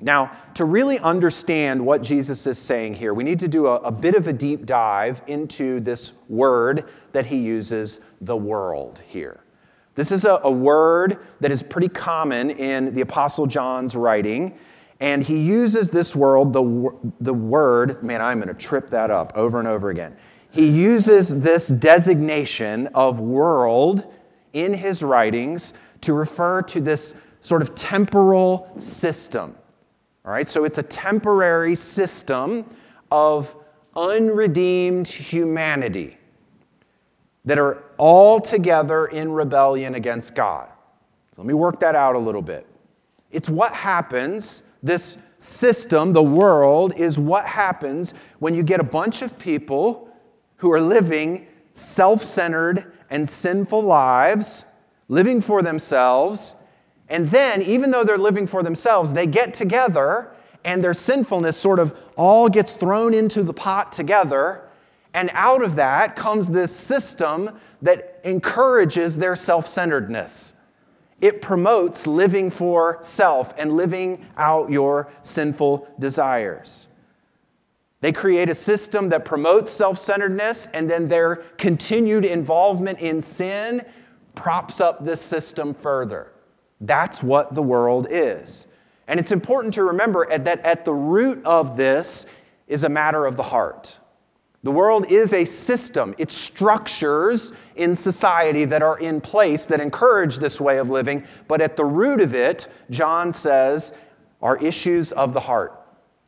Now, 0.00 0.30
to 0.54 0.64
really 0.64 0.98
understand 1.00 1.84
what 1.84 2.02
Jesus 2.02 2.46
is 2.46 2.56
saying 2.56 2.94
here, 2.94 3.12
we 3.12 3.24
need 3.24 3.40
to 3.40 3.48
do 3.48 3.66
a, 3.66 3.76
a, 3.76 3.90
bit 3.90 4.14
of 4.14 4.28
a 4.28 4.32
deep 4.32 4.64
dive 4.64 5.22
into 5.26 5.80
this 5.80 6.14
word 6.28 6.84
that 7.12 7.26
he 7.26 7.36
uses, 7.36 8.00
the 8.20 8.36
world, 8.36 9.02
here. 9.06 9.40
This 9.96 10.12
is 10.12 10.24
a, 10.24 10.40
a 10.44 10.50
word 10.50 11.18
that 11.40 11.50
is 11.50 11.64
pretty 11.64 11.88
common 11.88 12.50
in 12.50 12.94
the 12.94 13.00
Apostle 13.00 13.46
John's 13.46 13.96
writing, 13.96 14.56
and 15.00 15.20
he 15.20 15.38
uses 15.38 15.90
this 15.90 16.14
word, 16.14 16.52
the, 16.52 17.12
the 17.20 17.34
word, 17.34 18.00
man, 18.04 18.22
I'm 18.22 18.38
going 18.38 18.48
to 18.48 18.54
trip 18.54 18.90
that 18.90 19.10
up 19.10 19.32
over 19.34 19.58
and 19.58 19.66
over 19.66 19.90
again 19.90 20.16
he 20.50 20.66
uses 20.66 21.40
this 21.40 21.68
designation 21.68 22.86
of 22.88 23.20
world 23.20 24.12
in 24.52 24.74
his 24.74 25.02
writings 25.02 25.74
to 26.00 26.12
refer 26.14 26.62
to 26.62 26.80
this 26.80 27.14
sort 27.40 27.62
of 27.62 27.74
temporal 27.74 28.70
system. 28.78 29.54
All 30.24 30.32
right, 30.32 30.48
so 30.48 30.64
it's 30.64 30.78
a 30.78 30.82
temporary 30.82 31.74
system 31.74 32.64
of 33.10 33.54
unredeemed 33.96 35.08
humanity 35.08 36.16
that 37.44 37.58
are 37.58 37.82
all 37.96 38.40
together 38.40 39.06
in 39.06 39.32
rebellion 39.32 39.94
against 39.94 40.34
God. 40.34 40.68
So 41.34 41.42
let 41.42 41.46
me 41.46 41.54
work 41.54 41.80
that 41.80 41.94
out 41.94 42.14
a 42.14 42.18
little 42.18 42.42
bit. 42.42 42.66
It's 43.30 43.48
what 43.48 43.72
happens, 43.72 44.62
this 44.82 45.18
system, 45.38 46.12
the 46.12 46.22
world, 46.22 46.94
is 46.96 47.18
what 47.18 47.46
happens 47.46 48.12
when 48.38 48.54
you 48.54 48.62
get 48.62 48.80
a 48.80 48.84
bunch 48.84 49.22
of 49.22 49.38
people 49.38 50.07
who 50.58 50.72
are 50.72 50.80
living 50.80 51.46
self 51.72 52.22
centered 52.22 52.92
and 53.10 53.28
sinful 53.28 53.82
lives, 53.82 54.64
living 55.08 55.40
for 55.40 55.62
themselves. 55.62 56.54
And 57.08 57.28
then, 57.28 57.62
even 57.62 57.90
though 57.90 58.04
they're 58.04 58.18
living 58.18 58.46
for 58.46 58.62
themselves, 58.62 59.12
they 59.12 59.26
get 59.26 59.54
together 59.54 60.30
and 60.64 60.84
their 60.84 60.94
sinfulness 60.94 61.56
sort 61.56 61.78
of 61.78 61.96
all 62.16 62.48
gets 62.48 62.72
thrown 62.72 63.14
into 63.14 63.42
the 63.42 63.54
pot 63.54 63.92
together. 63.92 64.68
And 65.14 65.30
out 65.32 65.62
of 65.62 65.76
that 65.76 66.16
comes 66.16 66.48
this 66.48 66.74
system 66.76 67.58
that 67.80 68.20
encourages 68.24 69.16
their 69.16 69.34
self 69.34 69.66
centeredness. 69.66 70.54
It 71.20 71.42
promotes 71.42 72.06
living 72.06 72.50
for 72.50 72.98
self 73.00 73.52
and 73.58 73.76
living 73.76 74.26
out 74.36 74.70
your 74.70 75.10
sinful 75.22 75.88
desires. 75.98 76.88
They 78.00 78.12
create 78.12 78.48
a 78.48 78.54
system 78.54 79.08
that 79.08 79.24
promotes 79.24 79.72
self 79.72 79.98
centeredness, 79.98 80.66
and 80.66 80.88
then 80.88 81.08
their 81.08 81.36
continued 81.56 82.24
involvement 82.24 83.00
in 83.00 83.20
sin 83.20 83.84
props 84.34 84.80
up 84.80 85.04
this 85.04 85.20
system 85.20 85.74
further. 85.74 86.32
That's 86.80 87.22
what 87.22 87.54
the 87.54 87.62
world 87.62 88.06
is. 88.08 88.68
And 89.08 89.18
it's 89.18 89.32
important 89.32 89.74
to 89.74 89.84
remember 89.84 90.26
that 90.38 90.60
at 90.64 90.84
the 90.84 90.92
root 90.92 91.44
of 91.44 91.76
this 91.76 92.26
is 92.68 92.84
a 92.84 92.88
matter 92.88 93.26
of 93.26 93.36
the 93.36 93.42
heart. 93.42 93.98
The 94.64 94.70
world 94.70 95.10
is 95.10 95.32
a 95.32 95.44
system, 95.44 96.14
it's 96.18 96.34
structures 96.34 97.52
in 97.76 97.94
society 97.94 98.64
that 98.66 98.82
are 98.82 98.98
in 98.98 99.20
place 99.20 99.66
that 99.66 99.80
encourage 99.80 100.38
this 100.38 100.60
way 100.60 100.78
of 100.78 100.90
living, 100.90 101.24
but 101.46 101.60
at 101.60 101.76
the 101.76 101.84
root 101.84 102.20
of 102.20 102.34
it, 102.34 102.66
John 102.90 103.32
says, 103.32 103.94
are 104.42 104.56
issues 104.58 105.12
of 105.12 105.32
the 105.32 105.40
heart. 105.40 105.77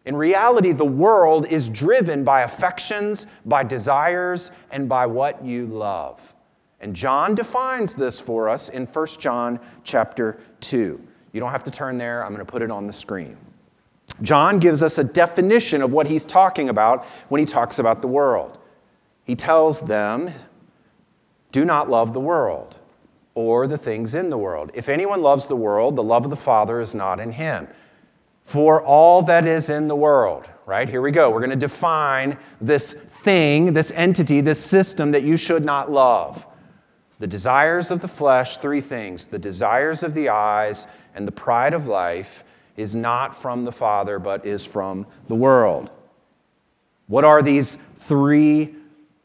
In 0.05 0.17
reality, 0.17 0.73
the 0.73 0.85
world 0.85 1.47
is 1.47 1.69
driven 1.69 2.25
by 2.25 2.43
affections, 2.43 3.27
by 3.45 3.63
desires, 3.63 4.51
and 4.71 4.89
by 4.89 5.07
what 5.07 5.45
you 5.45 5.67
love. 5.67 6.35
And 6.81 6.97
John 6.97 7.35
defines 7.35 7.95
this 7.95 8.19
for 8.19 8.49
us 8.49 8.71
in 8.71 8.87
1 8.87 9.07
John 9.19 9.61
chapter 9.85 10.39
2. 10.61 11.01
You 11.33 11.41
don't 11.41 11.51
have 11.51 11.65
to 11.65 11.71
turn 11.71 11.99
there, 11.99 12.25
I'm 12.25 12.35
going 12.35 12.45
to 12.45 12.51
put 12.51 12.63
it 12.63 12.71
on 12.71 12.87
the 12.87 12.93
screen. 12.93 13.37
John 14.23 14.59
gives 14.59 14.83
us 14.83 14.99
a 14.99 15.05
definition 15.05 15.83
of 15.83 15.93
what 15.93 16.07
he's 16.07 16.25
talking 16.25 16.69
about 16.69 17.05
when 17.29 17.39
he 17.39 17.47
talks 17.47 17.79
about 17.79 18.03
the 18.03 18.09
world. 18.09 18.59
He 19.25 19.37
tells 19.37 19.83
them, 19.83 20.31
Do 21.53 21.65
not 21.65 21.89
love 21.89 22.13
the 22.13 22.21
world 22.21 22.79
or 23.35 23.67
the 23.67 23.79
things 23.79 24.15
in 24.15 24.31
the 24.31 24.39
world. 24.39 24.71
If 24.75 24.89
anyone 24.89 25.23
loves 25.23 25.47
the 25.47 25.57
world, 25.57 25.97
the 25.97 26.03
love 26.03 26.25
of 26.25 26.31
the 26.31 26.37
Father 26.37 26.81
is 26.81 26.95
not 26.95 27.21
in 27.21 27.33
him. 27.33 27.69
For 28.43 28.83
all 28.83 29.23
that 29.23 29.47
is 29.47 29.71
in 29.71 29.89
the 29.89 29.97
world, 29.97 30.47
right? 30.67 30.89
Here 30.89 31.01
we 31.01 31.13
go. 31.13 31.31
We're 31.31 31.41
going 31.41 31.51
to 31.51 31.57
define 31.57 32.37
this 32.61 32.93
thing, 32.93 33.73
this 33.75 33.91
entity, 33.93 34.41
this 34.41 34.65
system 34.65 35.13
that 35.13 35.23
you 35.23 35.37
should 35.37 35.65
not 35.65 35.91
love. 35.91 36.47
The 37.21 37.27
desires 37.27 37.91
of 37.91 38.01
the 38.01 38.09
flesh, 38.09 38.57
three 38.57 38.81
things 38.81 39.27
the 39.27 39.39
desires 39.39 40.03
of 40.03 40.15
the 40.15 40.31
eyes 40.31 40.87
and 41.15 41.29
the 41.29 41.33
pride 41.33 41.75
of 41.75 41.87
life 41.87 42.45
is 42.77 42.95
not 42.95 43.37
from 43.37 43.65
the 43.65 43.73
Father, 43.73 44.19
but 44.19 44.47
is 44.47 44.65
from 44.65 45.07
the 45.29 45.35
world. 45.35 45.91
What 47.09 47.25
are 47.25 47.43
these 47.43 47.77
three 47.97 48.75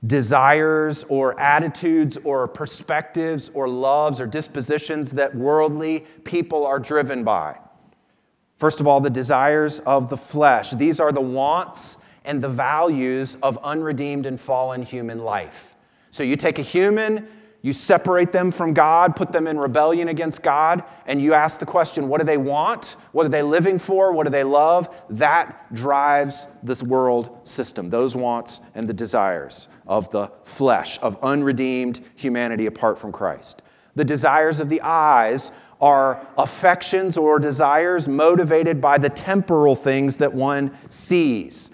desires 0.06 1.06
or 1.06 1.40
attitudes 1.40 2.18
or 2.18 2.48
perspectives 2.48 3.50
or 3.50 3.70
loves 3.70 4.20
or 4.20 4.28
dispositions 4.28 5.12
that 5.12 5.34
worldly 5.34 6.06
people 6.24 6.66
are 6.66 6.80
driven 6.80 7.24
by? 7.24 7.58
First 8.58 8.80
of 8.80 8.88
all, 8.88 9.02
the 9.02 9.10
desires 9.10 9.80
of 9.82 10.10
the 10.10 10.18
flesh. 10.18 10.72
These 10.72 11.00
are 11.00 11.12
the 11.12 11.22
wants 11.22 11.98
and 12.24 12.42
the 12.42 12.50
values 12.50 13.36
of 13.44 13.58
unredeemed 13.64 14.26
and 14.26 14.40
fallen 14.40 14.82
human 14.82 15.20
life. 15.20 15.76
So 16.12 16.24
you 16.24 16.36
take 16.36 16.60
a 16.60 16.64
human 16.64 17.28
you 17.66 17.74
separate 17.74 18.32
them 18.32 18.52
from 18.52 18.76
God, 18.76 19.16
put 19.16 19.32
them 19.32 19.48
in 19.48 19.58
rebellion 19.58 20.08
against 20.08 20.44
God, 20.44 20.84
and 21.08 21.20
you 21.20 21.34
ask 21.34 21.58
the 21.58 21.66
question 21.66 22.08
what 22.08 22.22
do 22.22 22.24
they 22.24 22.38
want? 22.38 22.96
What 23.12 23.26
are 23.26 23.30
they 23.30 23.42
living 23.42 23.80
for? 23.80 24.12
What 24.12 24.26
do 24.26 24.30
they 24.30 24.44
love? 24.44 24.88
That 25.10 25.74
drives 25.74 26.46
this 26.62 26.84
world 26.84 27.40
system, 27.42 27.90
those 27.90 28.16
wants 28.16 28.62
and 28.76 28.88
the 28.88 28.94
desires 28.94 29.68
of 29.88 30.12
the 30.12 30.32
flesh, 30.44 31.00
of 31.02 31.18
unredeemed 31.24 32.02
humanity 32.14 32.68
apart 32.68 33.00
from 33.00 33.12
Christ. 33.12 33.64
The 33.96 34.06
desires 34.06 34.60
of 34.60 34.70
the 34.70 34.82
eyes 34.84 35.50
are 35.86 36.26
affections 36.36 37.16
or 37.16 37.38
desires 37.38 38.08
motivated 38.08 38.82
by 38.82 38.98
the 38.98 39.10
temporal 39.10 39.76
things 39.76 40.18
that 40.18 40.34
one 40.34 40.76
sees. 40.90 41.70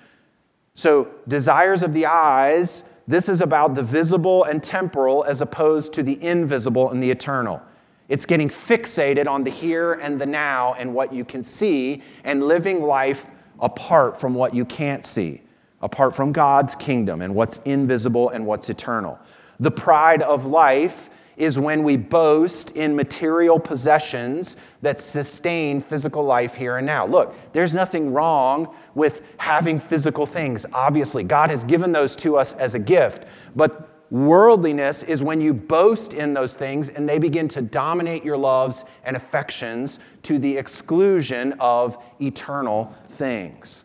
So, 0.74 1.08
desires 1.28 1.82
of 1.82 1.94
the 1.94 2.06
eyes 2.06 2.84
this 3.08 3.28
is 3.28 3.42
about 3.42 3.76
the 3.76 3.84
visible 3.84 4.44
and 4.44 4.64
temporal 4.64 5.26
as 5.26 5.42
opposed 5.42 5.94
to 5.94 6.04
the 6.04 6.22
invisible 6.24 6.92
and 6.92 7.02
the 7.02 7.12
eternal. 7.12 7.62
It's 8.10 8.26
getting 8.26 8.50
fixated 8.50 9.28
on 9.28 9.44
the 9.44 9.50
here 9.50 9.94
and 9.94 10.20
the 10.20 10.26
now 10.26 10.76
and 10.76 10.94
what 10.94 11.14
you 11.14 11.26
can 11.26 11.44
see 11.44 12.04
and 12.24 12.48
living 12.48 12.82
life 12.82 13.30
apart 13.60 14.20
from 14.20 14.34
what 14.34 14.54
you 14.54 14.66
can't 14.66 15.06
see, 15.06 15.42
apart 15.82 16.16
from 16.16 16.32
God's 16.32 16.76
kingdom 16.76 17.22
and 17.22 17.34
what's 17.34 17.58
invisible 17.66 18.30
and 18.30 18.46
what's 18.46 18.70
eternal. 18.70 19.20
The 19.60 19.72
pride 19.72 20.22
of 20.22 20.46
life 20.46 21.10
is 21.42 21.58
when 21.58 21.82
we 21.82 21.98
boast 21.98 22.70
in 22.76 22.96
material 22.96 23.60
possessions 23.60 24.58
that 24.84 25.00
sustain 25.00 25.82
physical 25.82 26.24
life 26.24 26.54
here 26.54 26.78
and 26.78 26.86
now. 26.86 27.04
Look, 27.04 27.36
there's 27.52 27.74
nothing 27.74 28.14
wrong 28.14 28.76
with 28.94 29.24
having 29.38 29.80
physical 29.80 30.28
things. 30.28 30.68
Obviously, 30.72 31.24
God 31.24 31.50
has 31.50 31.64
given 31.64 31.92
those 31.92 32.16
to 32.18 32.38
us 32.38 32.54
as 32.54 32.76
a 32.76 32.80
gift. 32.80 33.26
But 33.56 33.90
worldliness 34.12 35.02
is 35.02 35.24
when 35.24 35.42
you 35.42 35.52
boast 35.52 36.14
in 36.14 36.36
those 36.36 36.54
things 36.54 36.90
and 36.90 37.10
they 37.10 37.18
begin 37.18 37.48
to 37.48 37.62
dominate 37.64 38.24
your 38.24 38.38
loves 38.38 38.86
and 39.04 39.16
affections 39.16 39.98
to 40.22 40.38
the 40.38 40.56
exclusion 40.56 41.56
of 41.60 41.98
eternal 42.22 42.96
things. 43.08 43.84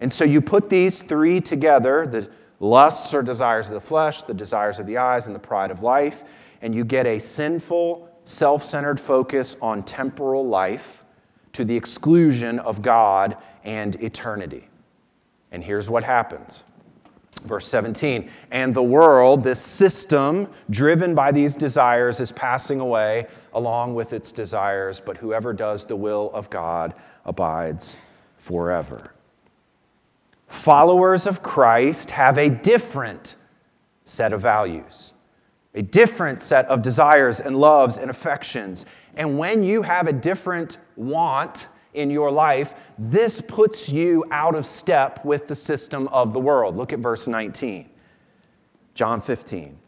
And 0.00 0.10
so 0.10 0.24
you 0.24 0.40
put 0.40 0.70
these 0.70 1.02
three 1.02 1.42
together 1.42 2.06
the 2.06 2.30
lusts 2.60 3.12
or 3.12 3.22
desires 3.22 3.68
of 3.68 3.74
the 3.74 3.80
flesh, 3.80 4.22
the 4.22 4.32
desires 4.32 4.78
of 4.78 4.86
the 4.86 4.96
eyes, 4.96 5.26
and 5.26 5.36
the 5.36 5.40
pride 5.40 5.70
of 5.70 5.82
life 5.82 6.24
and 6.62 6.74
you 6.74 6.84
get 6.84 7.06
a 7.06 7.18
sinful, 7.18 8.08
self 8.24 8.62
centered 8.62 9.00
focus 9.00 9.56
on 9.60 9.82
temporal 9.82 10.46
life 10.46 11.04
to 11.52 11.64
the 11.64 11.76
exclusion 11.76 12.58
of 12.60 12.82
God 12.82 13.36
and 13.64 14.00
eternity. 14.02 14.68
And 15.50 15.64
here's 15.64 15.88
what 15.88 16.04
happens. 16.04 16.64
Verse 17.44 17.68
17, 17.68 18.30
and 18.50 18.74
the 18.74 18.82
world, 18.82 19.44
this 19.44 19.60
system 19.60 20.48
driven 20.70 21.14
by 21.14 21.30
these 21.30 21.54
desires, 21.54 22.18
is 22.18 22.32
passing 22.32 22.80
away 22.80 23.28
along 23.52 23.94
with 23.94 24.12
its 24.12 24.32
desires, 24.32 24.98
but 24.98 25.16
whoever 25.16 25.52
does 25.52 25.86
the 25.86 25.94
will 25.94 26.32
of 26.34 26.50
God 26.50 26.94
abides 27.24 27.96
forever. 28.38 29.12
Followers 30.48 31.26
of 31.26 31.42
Christ 31.42 32.10
have 32.10 32.38
a 32.38 32.48
different 32.48 33.36
set 34.04 34.32
of 34.32 34.40
values 34.40 35.12
a 35.78 35.82
different 35.82 36.40
set 36.40 36.66
of 36.66 36.82
desires 36.82 37.38
and 37.38 37.56
loves 37.56 37.98
and 37.98 38.10
affections. 38.10 38.84
And 39.14 39.38
when 39.38 39.62
you 39.62 39.82
have 39.82 40.08
a 40.08 40.12
different 40.12 40.78
want 40.96 41.68
in 41.94 42.10
your 42.10 42.32
life, 42.32 42.74
this 42.98 43.40
puts 43.40 43.88
you 43.88 44.24
out 44.32 44.56
of 44.56 44.66
step 44.66 45.24
with 45.24 45.46
the 45.46 45.54
system 45.54 46.08
of 46.08 46.32
the 46.32 46.40
world. 46.40 46.76
Look 46.76 46.92
at 46.92 46.98
verse 46.98 47.28
19, 47.28 47.88
John 48.94 49.20
15. 49.20 49.78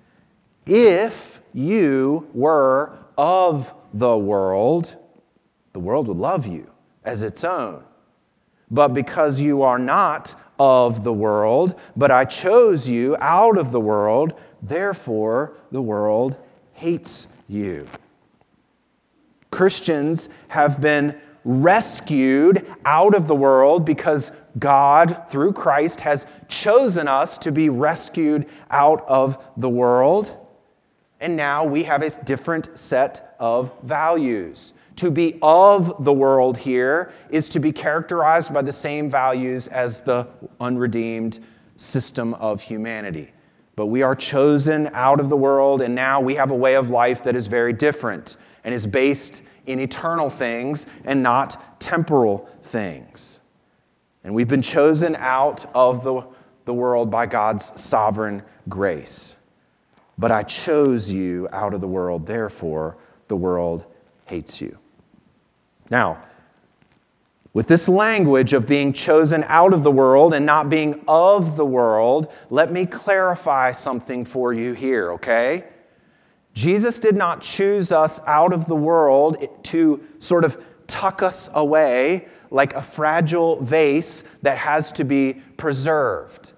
If 0.65 1.43
you 1.53 2.29
were 2.35 2.97
of 3.19 3.75
the 3.93 4.17
world, 4.17 4.97
the 5.73 5.81
world 5.81 6.07
would 6.07 6.19
love 6.19 6.47
you 6.47 6.71
as 7.05 7.25
its 7.25 7.43
own. 7.43 7.83
But 8.71 8.89
because 8.95 9.41
you 9.41 9.63
are 9.63 9.81
not 9.81 10.37
of 10.61 11.03
the 11.03 11.13
world, 11.13 11.81
but 11.97 12.13
I 12.13 12.27
chose 12.27 12.89
you 12.89 13.17
out 13.19 13.59
of 13.59 13.73
the 13.73 13.81
world, 13.81 14.35
Therefore, 14.63 15.55
the 15.71 15.83
world 15.83 16.37
hates 16.73 17.29
you. 17.49 17.89
Christians 19.51 20.29
have 20.49 20.81
been 20.81 21.19
rescued 21.45 22.67
out 22.85 23.15
of 23.15 23.27
the 23.27 23.35
world 23.35 23.85
because 23.85 24.31
God, 24.59 25.25
through 25.29 25.53
Christ, 25.53 26.01
has 26.01 26.27
chosen 26.49 27.09
us 27.09 27.39
to 27.39 27.53
be 27.53 27.69
rescued 27.69 28.47
out 28.71 29.05
of 29.09 29.45
the 29.57 29.69
world. 29.69 30.37
And 31.21 31.37
now 31.37 31.65
we 31.65 31.85
have 31.85 32.03
a 32.03 32.11
different 32.25 32.79
set 32.79 33.37
of 33.39 33.73
values. 33.83 34.73
To 34.97 35.11
be 35.11 35.39
of 35.41 36.05
the 36.05 36.13
world 36.13 36.59
here 36.59 37.13
is 37.31 37.49
to 37.51 37.61
be 37.61 37.73
characterized 37.73 38.53
by 38.53 38.63
the 38.63 38.73
same 38.73 39.09
values 39.09 39.67
as 39.69 40.01
the 40.01 40.27
unredeemed 40.61 41.39
system 41.77 42.35
of 42.35 42.61
humanity. 42.61 43.33
But 43.81 43.87
we 43.87 44.03
are 44.03 44.15
chosen 44.15 44.91
out 44.93 45.21
of 45.21 45.31
the 45.31 45.39
world, 45.39 45.81
and 45.81 45.95
now 45.95 46.21
we 46.21 46.35
have 46.35 46.51
a 46.51 46.55
way 46.55 46.75
of 46.75 46.91
life 46.91 47.25
that 47.25 47.35
is 47.35 47.47
very 47.47 47.73
different 47.73 48.37
and 48.63 48.75
is 48.75 48.87
based 48.87 49.43
in 49.65 49.81
eternal 49.81 50.29
things 50.29 50.85
and 51.07 51.23
not 51.23 51.81
temporal 51.81 52.47
things. 52.61 53.41
And 54.23 54.35
we've 54.35 54.49
been 54.49 54.61
chosen 54.61 55.17
out 55.17 55.65
of 55.75 56.05
the, 56.05 56.27
the 56.67 56.75
world 56.75 57.11
by 57.11 57.25
God's 57.25 57.81
sovereign 57.81 58.43
grace. 58.69 59.37
But 60.19 60.31
I 60.31 60.43
chose 60.43 61.11
you 61.11 61.49
out 61.51 61.73
of 61.73 61.81
the 61.81 61.89
world, 61.89 62.27
therefore 62.27 62.99
the 63.29 63.37
world 63.37 63.87
hates 64.27 64.61
you. 64.61 64.77
Now, 65.89 66.23
with 67.53 67.67
this 67.67 67.89
language 67.89 68.53
of 68.53 68.69
being 68.69 68.93
chosen 68.93 69.45
out 69.49 69.75
of 69.75 69.83
the 69.83 69.91
world 69.91 70.35
and 70.35 70.47
not 70.47 70.71
being 70.71 71.03
of 71.09 71.57
the 71.57 71.67
world, 71.67 72.33
let 72.49 72.73
me 72.73 72.87
clarify 72.87 73.73
something 73.73 74.25
for 74.25 74.53
you 74.53 74.73
here, 74.73 75.13
okay? 75.13 75.65
Jesus 76.53 76.99
did 77.01 77.17
not 77.17 77.41
choose 77.41 77.91
us 77.91 78.21
out 78.27 78.53
of 78.53 78.67
the 78.67 78.77
world 78.77 79.37
to 79.65 80.05
sort 80.19 80.45
of 80.45 80.63
tuck 80.87 81.23
us 81.23 81.51
away 81.55 82.29
like 82.51 82.75
a 82.75 82.83
fragile 82.83 83.61
vase 83.61 84.23
that 84.43 84.59
has 84.59 84.93
to 84.93 85.05
be 85.05 85.35
preserved. 85.57 86.53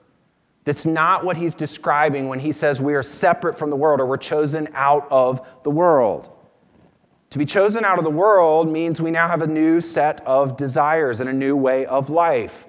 That's 0.65 0.87
not 0.87 1.25
what 1.25 1.37
he's 1.37 1.55
describing 1.55 2.29
when 2.29 2.39
he 2.39 2.53
says 2.53 2.81
we 2.81 2.95
are 2.95 3.03
separate 3.03 3.59
from 3.59 3.71
the 3.71 3.77
world 3.77 4.01
or 4.01 4.07
we're 4.07 4.17
chosen 4.17 4.69
out 4.75 5.07
of 5.11 5.47
the 5.65 5.71
world. 5.71 6.31
To 7.33 7.39
be 7.39 7.47
chosen 7.47 7.83
out 7.83 7.97
of 7.97 8.05
the 8.05 8.11
world 8.11 8.71
means 8.71 9.01
we 9.01 9.11
now 9.11 9.27
have 9.27 9.41
a 9.41 9.47
new 9.47 9.81
set 9.81 10.21
of 10.27 10.59
desires 10.59 11.19
and 11.19 11.31
a 11.31 11.33
new 11.33 11.57
way 11.57 11.87
of 11.87 12.11
life. 12.11 12.67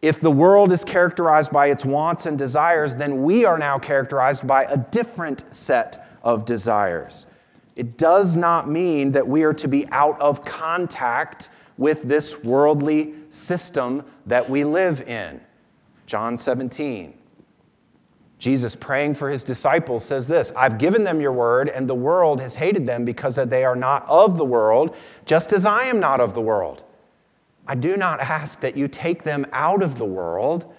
If 0.00 0.20
the 0.20 0.30
world 0.30 0.70
is 0.70 0.84
characterized 0.84 1.50
by 1.50 1.70
its 1.70 1.84
wants 1.84 2.24
and 2.24 2.38
desires, 2.38 2.94
then 2.94 3.24
we 3.24 3.44
are 3.44 3.58
now 3.58 3.80
characterized 3.80 4.46
by 4.46 4.62
a 4.62 4.76
different 4.76 5.42
set 5.52 6.06
of 6.22 6.44
desires. 6.44 7.26
It 7.74 7.98
does 7.98 8.36
not 8.36 8.70
mean 8.70 9.10
that 9.10 9.26
we 9.26 9.42
are 9.42 9.54
to 9.54 9.66
be 9.66 9.88
out 9.88 10.20
of 10.20 10.44
contact 10.44 11.48
with 11.76 12.04
this 12.04 12.44
worldly 12.44 13.14
system 13.30 14.04
that 14.24 14.48
we 14.48 14.62
live 14.62 15.00
in. 15.00 15.40
John 16.06 16.36
17. 16.36 17.19
Jesus, 18.40 18.74
praying 18.74 19.14
for 19.16 19.28
his 19.28 19.44
disciples, 19.44 20.02
says 20.02 20.26
this 20.26 20.50
I've 20.56 20.78
given 20.78 21.04
them 21.04 21.20
your 21.20 21.32
word, 21.32 21.68
and 21.68 21.88
the 21.88 21.94
world 21.94 22.40
has 22.40 22.56
hated 22.56 22.86
them 22.86 23.04
because 23.04 23.36
they 23.36 23.64
are 23.64 23.76
not 23.76 24.04
of 24.08 24.38
the 24.38 24.44
world, 24.46 24.96
just 25.26 25.52
as 25.52 25.66
I 25.66 25.84
am 25.84 26.00
not 26.00 26.20
of 26.20 26.32
the 26.32 26.40
world. 26.40 26.82
I 27.66 27.74
do 27.74 27.98
not 27.98 28.18
ask 28.18 28.60
that 28.60 28.78
you 28.78 28.88
take 28.88 29.22
them 29.24 29.46
out 29.52 29.82
of 29.82 29.98
the 29.98 30.06
world, 30.06 30.74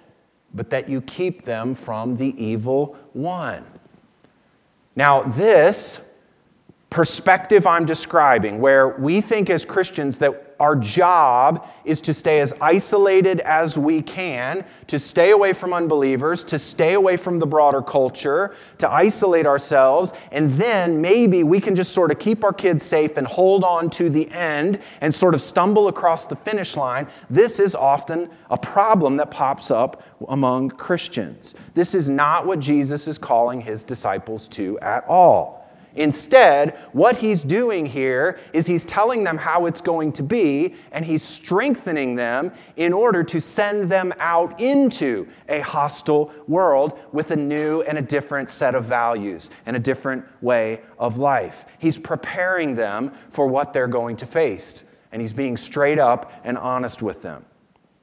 but 0.53 0.71
that 0.71 0.89
you 0.89 1.01
keep 1.01 1.43
them 1.43 1.75
from 1.75 2.17
the 2.17 2.33
evil 2.43 2.97
one. 3.13 3.63
Now, 4.95 5.21
this 5.21 6.01
perspective 6.89 7.67
I'm 7.67 7.85
describing, 7.85 8.59
where 8.59 8.89
we 8.89 9.21
think 9.21 9.51
as 9.51 9.65
Christians 9.65 10.17
that 10.17 10.50
our 10.61 10.75
job 10.75 11.67
is 11.85 11.99
to 12.01 12.13
stay 12.13 12.39
as 12.39 12.53
isolated 12.61 13.39
as 13.39 13.79
we 13.79 13.99
can, 13.99 14.63
to 14.85 14.99
stay 14.99 15.31
away 15.31 15.53
from 15.53 15.73
unbelievers, 15.73 16.43
to 16.43 16.59
stay 16.59 16.93
away 16.93 17.17
from 17.17 17.39
the 17.39 17.47
broader 17.47 17.81
culture, 17.81 18.55
to 18.77 18.87
isolate 18.87 19.47
ourselves, 19.47 20.13
and 20.31 20.61
then 20.61 21.01
maybe 21.01 21.43
we 21.43 21.59
can 21.59 21.73
just 21.73 21.93
sort 21.93 22.11
of 22.11 22.19
keep 22.19 22.43
our 22.43 22.53
kids 22.53 22.85
safe 22.85 23.17
and 23.17 23.25
hold 23.25 23.63
on 23.63 23.89
to 23.89 24.07
the 24.07 24.29
end 24.29 24.79
and 25.01 25.13
sort 25.13 25.33
of 25.33 25.41
stumble 25.41 25.87
across 25.87 26.25
the 26.25 26.35
finish 26.35 26.77
line. 26.77 27.07
This 27.27 27.59
is 27.59 27.73
often 27.73 28.29
a 28.51 28.57
problem 28.57 29.17
that 29.17 29.31
pops 29.31 29.71
up 29.71 30.03
among 30.29 30.69
Christians. 30.69 31.55
This 31.73 31.95
is 31.95 32.07
not 32.07 32.45
what 32.45 32.59
Jesus 32.59 33.07
is 33.07 33.17
calling 33.17 33.61
his 33.61 33.83
disciples 33.83 34.47
to 34.49 34.79
at 34.81 35.05
all. 35.07 35.60
Instead, 35.95 36.77
what 36.93 37.17
he's 37.17 37.43
doing 37.43 37.85
here 37.85 38.39
is 38.53 38.65
he's 38.65 38.85
telling 38.85 39.23
them 39.23 39.37
how 39.37 39.65
it's 39.65 39.81
going 39.81 40.11
to 40.13 40.23
be, 40.23 40.75
and 40.91 41.03
he's 41.03 41.21
strengthening 41.21 42.15
them 42.15 42.51
in 42.77 42.93
order 42.93 43.23
to 43.23 43.41
send 43.41 43.91
them 43.91 44.13
out 44.19 44.59
into 44.59 45.27
a 45.49 45.59
hostile 45.59 46.31
world 46.47 46.97
with 47.11 47.31
a 47.31 47.35
new 47.35 47.81
and 47.81 47.97
a 47.97 48.01
different 48.01 48.49
set 48.49 48.73
of 48.73 48.85
values 48.85 49.49
and 49.65 49.75
a 49.75 49.79
different 49.79 50.23
way 50.41 50.81
of 50.97 51.17
life. 51.17 51.65
He's 51.79 51.97
preparing 51.97 52.75
them 52.75 53.11
for 53.29 53.47
what 53.47 53.73
they're 53.73 53.87
going 53.87 54.15
to 54.17 54.25
face, 54.25 54.83
and 55.11 55.21
he's 55.21 55.33
being 55.33 55.57
straight 55.57 55.99
up 55.99 56.31
and 56.43 56.57
honest 56.57 57.01
with 57.01 57.21
them. 57.21 57.45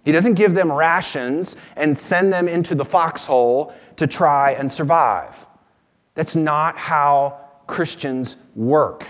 He 0.05 0.13
doesn't 0.13 0.35
give 0.35 0.55
them 0.55 0.71
rations 0.71 1.57
and 1.77 1.99
send 1.99 2.33
them 2.33 2.49
into 2.49 2.75
the 2.75 2.85
foxhole 2.85 3.75
to 3.97 4.07
try 4.07 4.53
and 4.53 4.71
survive. 4.71 5.47
That's 6.15 6.37
not 6.37 6.77
how 6.77 7.48
Christians 7.69 8.37
work. 8.57 9.07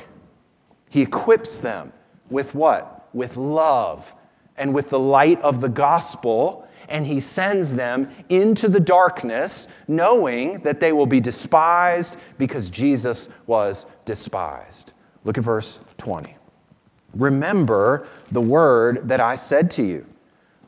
He 0.91 1.01
equips 1.01 1.61
them 1.61 1.95
with 2.29 2.55
what? 2.55 3.09
With 3.15 3.39
love 3.39 4.13
and 4.59 4.75
with 4.75 4.91
the 4.91 4.99
light 4.99 5.41
of 5.41 5.63
the 5.63 5.69
gospel, 5.69 6.69
and 6.89 7.07
he 7.07 7.21
sends 7.21 7.73
them 7.73 8.11
into 8.29 8.69
the 8.69 8.81
darkness, 8.81 9.69
knowing 9.87 10.61
that 10.61 10.81
they 10.81 10.93
will 10.93 11.07
be 11.07 11.21
despised 11.21 12.17
because 12.37 12.69
Jesus 12.69 13.31
was 13.47 13.87
despised. 14.05 14.93
Look 15.25 15.39
at 15.39 15.45
verse 15.45 15.81
20. 15.99 16.37
Remember 17.15 18.07
the 18.33 18.41
word 18.41 19.09
that 19.09 19.21
I 19.21 19.37
said 19.37 19.71
to 19.73 19.83
you. 19.83 20.07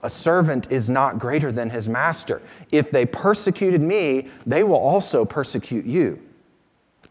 A 0.03 0.11
servant 0.11 0.71
is 0.71 0.89
not 0.89 1.19
greater 1.19 1.53
than 1.53 1.69
his 1.69 1.89
master. 1.89 2.41
If 2.71 2.91
they 2.91 3.05
persecuted 3.05 3.83
me, 3.83 4.29
they 4.47 4.63
will 4.63 4.77
also 4.77 5.25
persecute 5.25 5.85
you. 5.85 6.23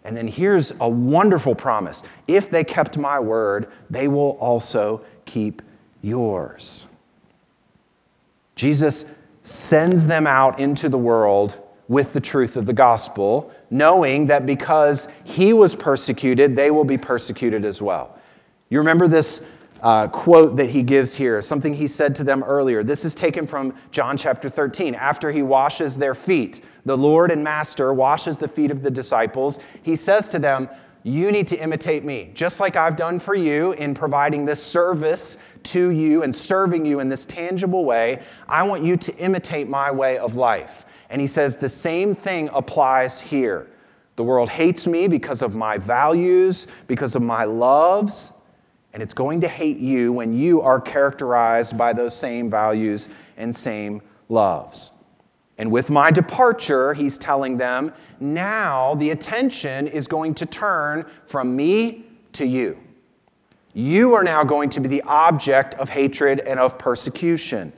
And 0.04 0.16
then 0.16 0.28
here's 0.28 0.74
a 0.80 0.88
wonderful 0.88 1.56
promise 1.56 2.04
if 2.28 2.50
they 2.50 2.64
kept 2.64 2.98
my 2.98 3.20
word, 3.20 3.72
they 3.90 4.08
will 4.08 4.38
also 4.40 5.04
keep 5.26 5.62
yours. 6.02 6.86
Jesus 8.56 9.06
sends 9.44 10.08
them 10.08 10.28
out 10.28 10.60
into 10.60 10.90
the 10.90 10.98
world 10.98 11.58
with 11.88 12.14
the 12.14 12.22
truth 12.22 12.56
of 12.56 12.66
the 12.66 12.74
gospel, 12.74 13.52
knowing 13.70 14.28
that 14.28 14.46
because 14.46 15.08
he 15.24 15.54
was 15.54 15.74
persecuted, 15.74 16.56
they 16.56 16.70
will 16.72 16.84
be 16.84 16.98
persecuted 16.98 17.66
as 17.66 17.82
well. 17.82 18.18
You 18.70 18.78
remember 18.78 19.08
this 19.08 19.46
uh, 19.82 20.08
quote 20.08 20.58
that 20.58 20.70
he 20.70 20.84
gives 20.84 21.15
here, 21.15 21.42
something 21.42 21.74
he 21.74 21.88
said 21.88 22.15
to 22.15 22.24
them 22.24 22.44
earlier. 22.44 22.84
This 22.84 23.06
is 23.06 23.15
taken 23.15 23.48
from 23.48 23.74
John 23.92 24.18
chapter 24.18 24.50
13. 24.50 24.96
After 24.96 25.32
he 25.32 25.42
washes 25.42 25.98
their 25.98 26.15
feet, 26.15 26.63
the 26.86 26.98
Lord 26.98 27.32
and 27.32 27.44
Master 27.44 27.94
washes 27.94 28.38
the 28.38 28.48
feet 28.48 28.72
of 28.72 28.82
the 28.82 28.92
disciples. 28.92 29.60
He 29.84 29.96
says 29.96 30.28
to 30.30 30.39
them, 30.39 30.70
You 31.04 31.32
need 31.32 31.48
to 31.48 31.58
imitate 31.58 32.04
me, 32.04 32.32
just 32.34 32.60
like 32.60 32.76
I've 32.76 32.96
done 32.96 33.20
for 33.20 33.36
you 33.36 33.74
in 33.74 33.94
providing 33.94 34.46
this 34.46 34.62
service 34.62 35.38
to 35.63 35.92
you 35.92 36.24
and 36.24 36.36
serving 36.36 36.86
you 36.86 37.00
in 37.00 37.10
this 37.10 37.26
tangible 37.26 37.86
way. 37.86 38.22
I 38.48 38.63
want 38.63 38.84
you 38.84 38.98
to 38.98 39.15
imitate 39.18 39.70
my 39.70 39.92
way 39.92 40.18
of 40.18 40.36
life. 40.36 40.86
And 41.10 41.22
he 41.22 41.28
says, 41.28 41.56
The 41.56 41.70
same 41.70 42.13
thing 42.15 42.50
applies 42.54 43.22
here. 43.22 43.68
The 44.18 44.24
world 44.24 44.50
hates 44.50 44.86
me 44.86 45.08
because 45.08 45.42
of 45.42 45.56
my 45.56 45.78
values, 45.78 46.68
because 46.88 47.15
of 47.15 47.22
my 47.22 47.46
loves 47.46 48.34
and 48.93 49.04
it's 49.04 49.13
going 49.13 49.41
to 49.41 49.47
hate 49.47 49.78
you 49.78 50.12
when 50.12 50.34
you 50.34 50.62
are 50.62 50.82
characterized 50.82 51.78
by 51.78 51.93
those 51.93 52.15
same 52.15 52.49
values 52.49 53.10
and 53.38 53.56
same 53.56 54.02
loves. 54.30 54.91
And 55.58 55.71
with 55.71 55.89
my 55.89 56.10
departure, 56.10 56.93
he's 56.93 57.17
telling 57.17 57.58
them, 57.58 57.93
now 58.19 58.95
the 58.95 59.10
attention 59.12 59.88
is 59.88 60.08
going 60.08 60.34
to 60.36 60.45
turn 60.45 61.06
from 61.25 61.56
me 61.56 62.06
to 62.34 62.45
you. 62.45 62.80
You 63.73 64.15
are 64.15 64.23
now 64.23 64.43
going 64.43 64.69
to 64.71 64.80
be 64.80 64.88
the 64.88 65.02
object 65.04 65.75
of 65.75 65.89
hatred 65.89 66.39
and 66.39 66.60
of 66.60 66.80
persecution. 66.80 67.73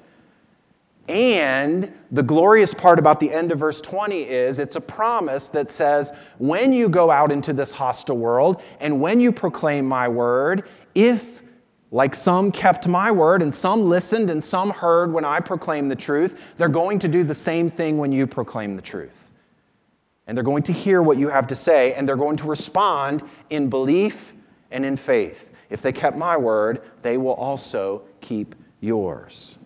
And 1.10 1.92
the 2.12 2.24
glorious 2.24 2.74
part 2.74 3.00
about 3.00 3.20
the 3.20 3.32
end 3.32 3.52
of 3.52 3.60
verse 3.60 3.82
20 3.82 4.22
is 4.22 4.60
it's 4.60 4.76
a 4.78 4.82
promise 4.82 5.50
that 5.50 5.70
says, 5.70 6.14
when 6.38 6.72
you 6.72 6.88
go 6.88 7.12
out 7.12 7.32
into 7.32 7.52
this 7.52 7.74
hostile 7.74 8.18
world 8.18 8.62
and 8.80 9.02
when 9.02 9.20
you 9.20 9.32
proclaim 9.32 9.86
my 9.86 10.08
word, 10.08 10.70
if, 10.96 11.42
like 11.92 12.16
some 12.16 12.52
kept 12.52 12.88
my 12.88 13.12
word 13.12 13.42
and 13.42 13.54
some 13.54 13.90
listened 13.90 14.30
and 14.30 14.44
some 14.44 14.70
heard 14.70 15.12
when 15.12 15.26
I 15.26 15.40
proclaimed 15.40 15.92
the 15.92 15.96
truth, 15.96 16.40
they're 16.58 16.70
going 16.70 17.00
to 17.00 17.08
do 17.08 17.24
the 17.24 17.36
same 17.36 17.70
thing 17.70 17.98
when 17.98 18.12
you 18.12 18.28
proclaim 18.28 18.76
the 18.76 18.82
truth. 18.82 19.32
And 20.26 20.38
they're 20.38 20.44
going 20.44 20.64
to 20.64 20.74
hear 20.74 21.02
what 21.02 21.18
you 21.18 21.30
have 21.30 21.48
to 21.48 21.56
say 21.56 21.94
and 21.94 22.08
they're 22.08 22.16
going 22.16 22.38
to 22.38 22.48
respond 22.48 23.24
in 23.50 23.70
belief 23.70 24.34
and 24.72 24.86
in 24.86 24.96
faith. 24.96 25.52
If 25.70 25.82
they 25.82 25.92
kept 25.92 26.18
my 26.18 26.38
word, 26.38 26.82
they 27.02 27.18
will 27.18 27.34
also 27.34 28.04
keep 28.22 28.56
yours. 28.80 29.58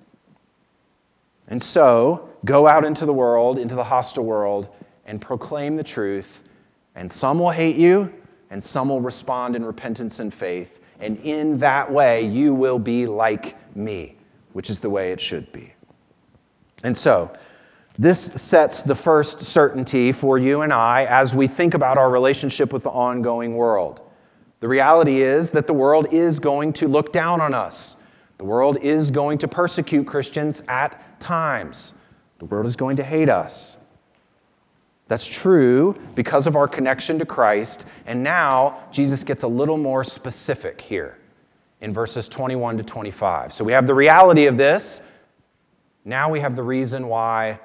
And 1.47 1.61
so, 1.61 2.29
go 2.43 2.67
out 2.67 2.85
into 2.85 3.05
the 3.05 3.13
world, 3.13 3.59
into 3.59 3.75
the 3.75 3.83
hostile 3.83 4.23
world, 4.23 4.67
and 5.05 5.21
proclaim 5.21 5.75
the 5.75 5.83
truth. 5.83 6.43
And 6.95 7.11
some 7.11 7.39
will 7.39 7.51
hate 7.51 7.75
you, 7.75 8.13
and 8.49 8.63
some 8.63 8.89
will 8.89 9.01
respond 9.01 9.55
in 9.55 9.63
repentance 9.63 10.19
and 10.19 10.33
faith. 10.33 10.79
And 11.05 11.19
in 11.19 11.59
that 11.59 11.91
way, 11.91 12.25
you 12.25 12.55
will 12.55 12.79
be 12.79 13.05
like 13.05 13.55
me, 13.75 14.17
which 14.53 14.71
is 14.71 14.79
the 14.79 14.89
way 14.89 15.11
it 15.11 15.21
should 15.21 15.51
be. 15.51 15.71
And 16.83 16.97
so, 16.97 17.31
this 17.99 18.19
sets 18.19 18.81
the 18.81 18.95
first 18.95 19.39
certainty 19.39 20.11
for 20.11 20.39
you 20.39 20.63
and 20.63 20.73
I 20.73 21.05
as 21.05 21.35
we 21.35 21.45
think 21.45 21.75
about 21.75 21.99
our 21.99 22.09
relationship 22.09 22.73
with 22.73 22.81
the 22.83 22.89
ongoing 22.89 23.55
world. 23.55 24.01
The 24.61 24.67
reality 24.67 25.21
is 25.21 25.51
that 25.51 25.67
the 25.67 25.73
world 25.73 26.07
is 26.11 26.39
going 26.39 26.73
to 26.73 26.87
look 26.87 27.13
down 27.13 27.39
on 27.39 27.53
us. 27.53 27.97
The 28.39 28.45
world 28.45 28.77
is 28.81 29.11
going 29.11 29.37
to 29.39 29.47
persecute 29.47 30.07
Christians 30.07 30.63
at 30.67 31.19
times. 31.19 31.93
The 32.39 32.45
world 32.45 32.65
is 32.65 32.75
going 32.75 32.95
to 32.97 33.03
hate 33.03 33.29
us. 33.29 33.77
That's 35.07 35.27
true 35.27 35.95
because 36.15 36.47
of 36.47 36.55
our 36.55 36.67
connection 36.67 37.19
to 37.19 37.25
Christ. 37.25 37.85
And 38.05 38.23
now 38.23 38.79
Jesus 38.91 39.23
gets 39.23 39.43
a 39.43 39.47
little 39.47 39.77
more 39.77 40.03
specific 40.03 40.81
here 40.81 41.17
in 41.81 41.93
verses 41.93 42.27
21 42.27 42.77
to 42.77 42.83
25. 42.83 43.53
So 43.53 43.63
we 43.63 43.71
have 43.73 43.85
the 43.85 43.93
reality 43.93 44.47
of 44.47 44.57
this. 44.57 45.01
Now 46.03 46.31
we 46.31 46.39
have 46.39 46.55
the 46.55 46.63
reason 46.63 47.07
why 47.07 47.59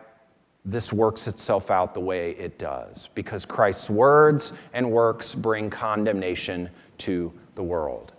this 0.64 0.92
works 0.92 1.26
itself 1.26 1.70
out 1.70 1.94
the 1.94 2.00
way 2.00 2.33
it 2.33 2.59
does 2.59 3.09
because 3.14 3.46
Christ's 3.46 3.88
words 3.88 4.53
and 4.74 4.90
works 4.90 5.35
bring 5.35 5.70
condemnation 5.70 6.68
to 6.98 7.33
the 7.55 7.62
world. 7.62 8.12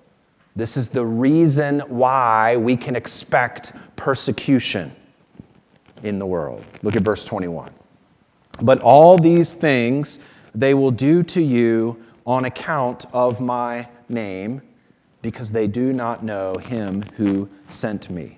This 0.56 0.76
is 0.76 0.90
the 0.90 1.06
reason 1.06 1.82
why 1.82 2.58
we 2.58 2.76
can 2.76 2.96
expect 2.96 3.74
persecution 3.96 4.94
in 6.04 6.18
the 6.18 6.26
world. 6.26 6.66
Look 6.82 6.96
at 6.96 7.04
verse 7.04 7.24
21. 7.26 7.72
But 8.62 8.80
all 8.82 9.18
these 9.18 9.54
things 9.54 10.20
they 10.54 10.74
will 10.74 10.92
do 10.92 11.24
to 11.24 11.42
you 11.42 12.04
on 12.26 12.46
account 12.46 13.06
of 13.14 13.42
my 13.42 13.88
name, 14.08 14.62
because 15.22 15.52
they 15.52 15.68
do 15.68 15.94
not 15.94 16.24
know 16.24 16.58
him 16.58 17.04
who 17.16 17.50
sent 17.70 18.10
me. 18.10 18.38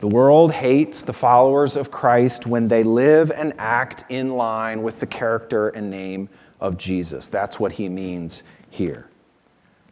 The 0.00 0.08
world 0.08 0.52
hates 0.52 1.02
the 1.02 1.12
followers 1.12 1.76
of 1.76 1.90
Christ 1.90 2.46
when 2.46 2.66
they 2.66 2.82
live 2.82 3.30
and 3.30 3.54
act 3.58 4.04
in 4.08 4.30
line 4.30 4.82
with 4.82 4.98
the 4.98 5.06
character 5.06 5.68
and 5.68 5.90
name 5.90 6.28
of 6.60 6.76
Jesus. 6.76 7.28
That's 7.28 7.60
what 7.60 7.72
he 7.72 7.88
means 7.88 8.42
here. 8.70 9.06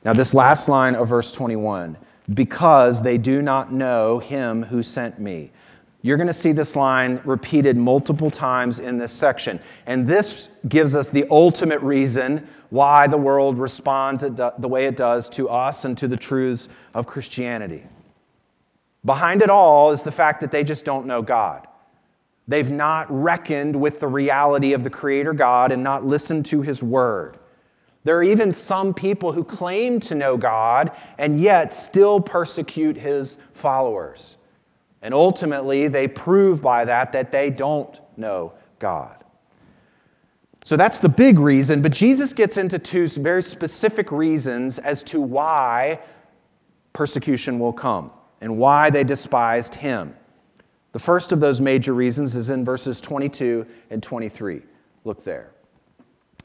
Now, 0.05 0.13
this 0.13 0.35
last 0.35 0.69
line 0.69 0.95
of 0.95 1.09
verse 1.09 1.31
21 1.33 1.97
because 2.35 3.03
they 3.03 3.19
do 3.19 3.43
not 3.43 3.73
know 3.73 4.19
him 4.19 4.63
who 4.65 4.83
sent 4.83 5.19
me. 5.19 5.51
You're 6.03 6.17
going 6.17 6.29
to 6.29 6.33
see 6.33 6.53
this 6.53 6.77
line 6.77 7.21
repeated 7.25 7.77
multiple 7.77 8.31
times 8.31 8.79
in 8.81 8.97
this 8.97 9.13
section. 9.13 9.61
And 9.87 10.07
this 10.07 10.49
gives 10.69 10.95
us 10.95 11.11
the 11.11 11.27
ultimate 11.31 11.81
reason 11.83 12.49
why 12.71 13.07
the 13.07 13.19
world 13.19 13.59
responds 13.59 14.23
the 14.23 14.69
way 14.69 14.87
it 14.87 14.97
does 14.97 15.29
to 15.31 15.49
us 15.49 15.85
and 15.85 15.99
to 15.99 16.09
the 16.09 16.17
truths 16.17 16.69
of 16.95 17.07
Christianity. 17.07 17.85
Behind 19.05 19.43
it 19.43 19.51
all 19.51 19.91
is 19.91 20.03
the 20.03 20.13
fact 20.13 20.41
that 20.41 20.51
they 20.51 20.65
just 20.65 20.85
don't 20.85 21.07
know 21.07 21.21
God. 21.21 21.67
They've 22.49 22.71
not 22.71 23.07
reckoned 23.11 23.77
with 23.77 24.01
the 24.01 24.09
reality 24.09 24.73
of 24.73 24.85
the 24.85 24.91
Creator 24.91 25.35
God 25.35 25.71
and 25.71 25.83
not 25.83 26.05
listened 26.05 26.47
to 26.47 26.63
His 26.63 26.83
Word. 26.83 27.39
There 28.05 28.17
are 28.17 28.23
even 28.23 28.53
some 28.53 28.95
people 28.95 29.33
who 29.33 29.45
claim 29.45 30.01
to 30.01 30.15
know 30.15 30.37
God 30.37 30.93
and 31.19 31.39
yet 31.39 31.73
still 31.73 32.21
persecute 32.21 32.97
His 32.97 33.37
followers. 33.53 34.39
And 35.03 35.15
ultimately, 35.15 35.89
they 35.89 36.09
prove 36.09 36.61
by 36.61 36.85
that 36.85 37.13
that 37.13 37.33
they 37.33 37.51
don't 37.51 37.99
know 38.17 38.53
God. 38.79 39.25
So 40.65 40.77
that's 40.77 40.99
the 40.99 41.09
big 41.09 41.39
reason, 41.39 41.81
but 41.81 41.93
Jesus 41.93 42.33
gets 42.33 42.57
into 42.57 42.79
two 42.79 43.07
very 43.09 43.43
specific 43.43 44.13
reasons 44.13 44.79
as 44.79 45.03
to 45.05 45.21
why 45.21 46.01
persecution 46.93 47.59
will 47.59 47.73
come 47.73 48.11
and 48.43 48.59
why 48.59 48.91
they 48.91 49.03
despised 49.03 49.75
him. 49.75 50.15
The 50.93 50.99
first 50.99 51.33
of 51.33 51.41
those 51.41 51.61
major 51.61 51.95
reasons 51.95 52.35
is 52.37 52.51
in 52.51 52.65
verses 52.65 53.01
22 53.01 53.65
and 53.91 54.03
23. 54.03 54.63
Look 55.05 55.25
there. 55.25 55.53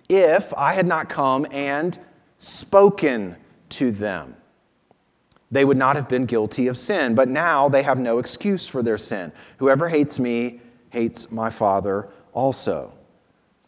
If 0.07 0.53
I 0.53 0.73
had 0.73 0.87
not 0.87 1.09
come 1.09 1.47
and 1.51 1.97
spoken 2.37 3.35
to 3.69 3.91
them, 3.91 4.35
they 5.51 5.65
would 5.65 5.77
not 5.77 5.95
have 5.95 6.09
been 6.09 6.25
guilty 6.25 6.67
of 6.67 6.77
sin. 6.77 7.15
But 7.15 7.29
now 7.29 7.69
they 7.69 7.83
have 7.83 7.99
no 7.99 8.19
excuse 8.19 8.67
for 8.67 8.81
their 8.81 8.97
sin. 8.97 9.31
Whoever 9.57 9.89
hates 9.89 10.19
me 10.19 10.61
hates 10.89 11.31
my 11.31 11.49
Father 11.49 12.09
also. 12.33 12.93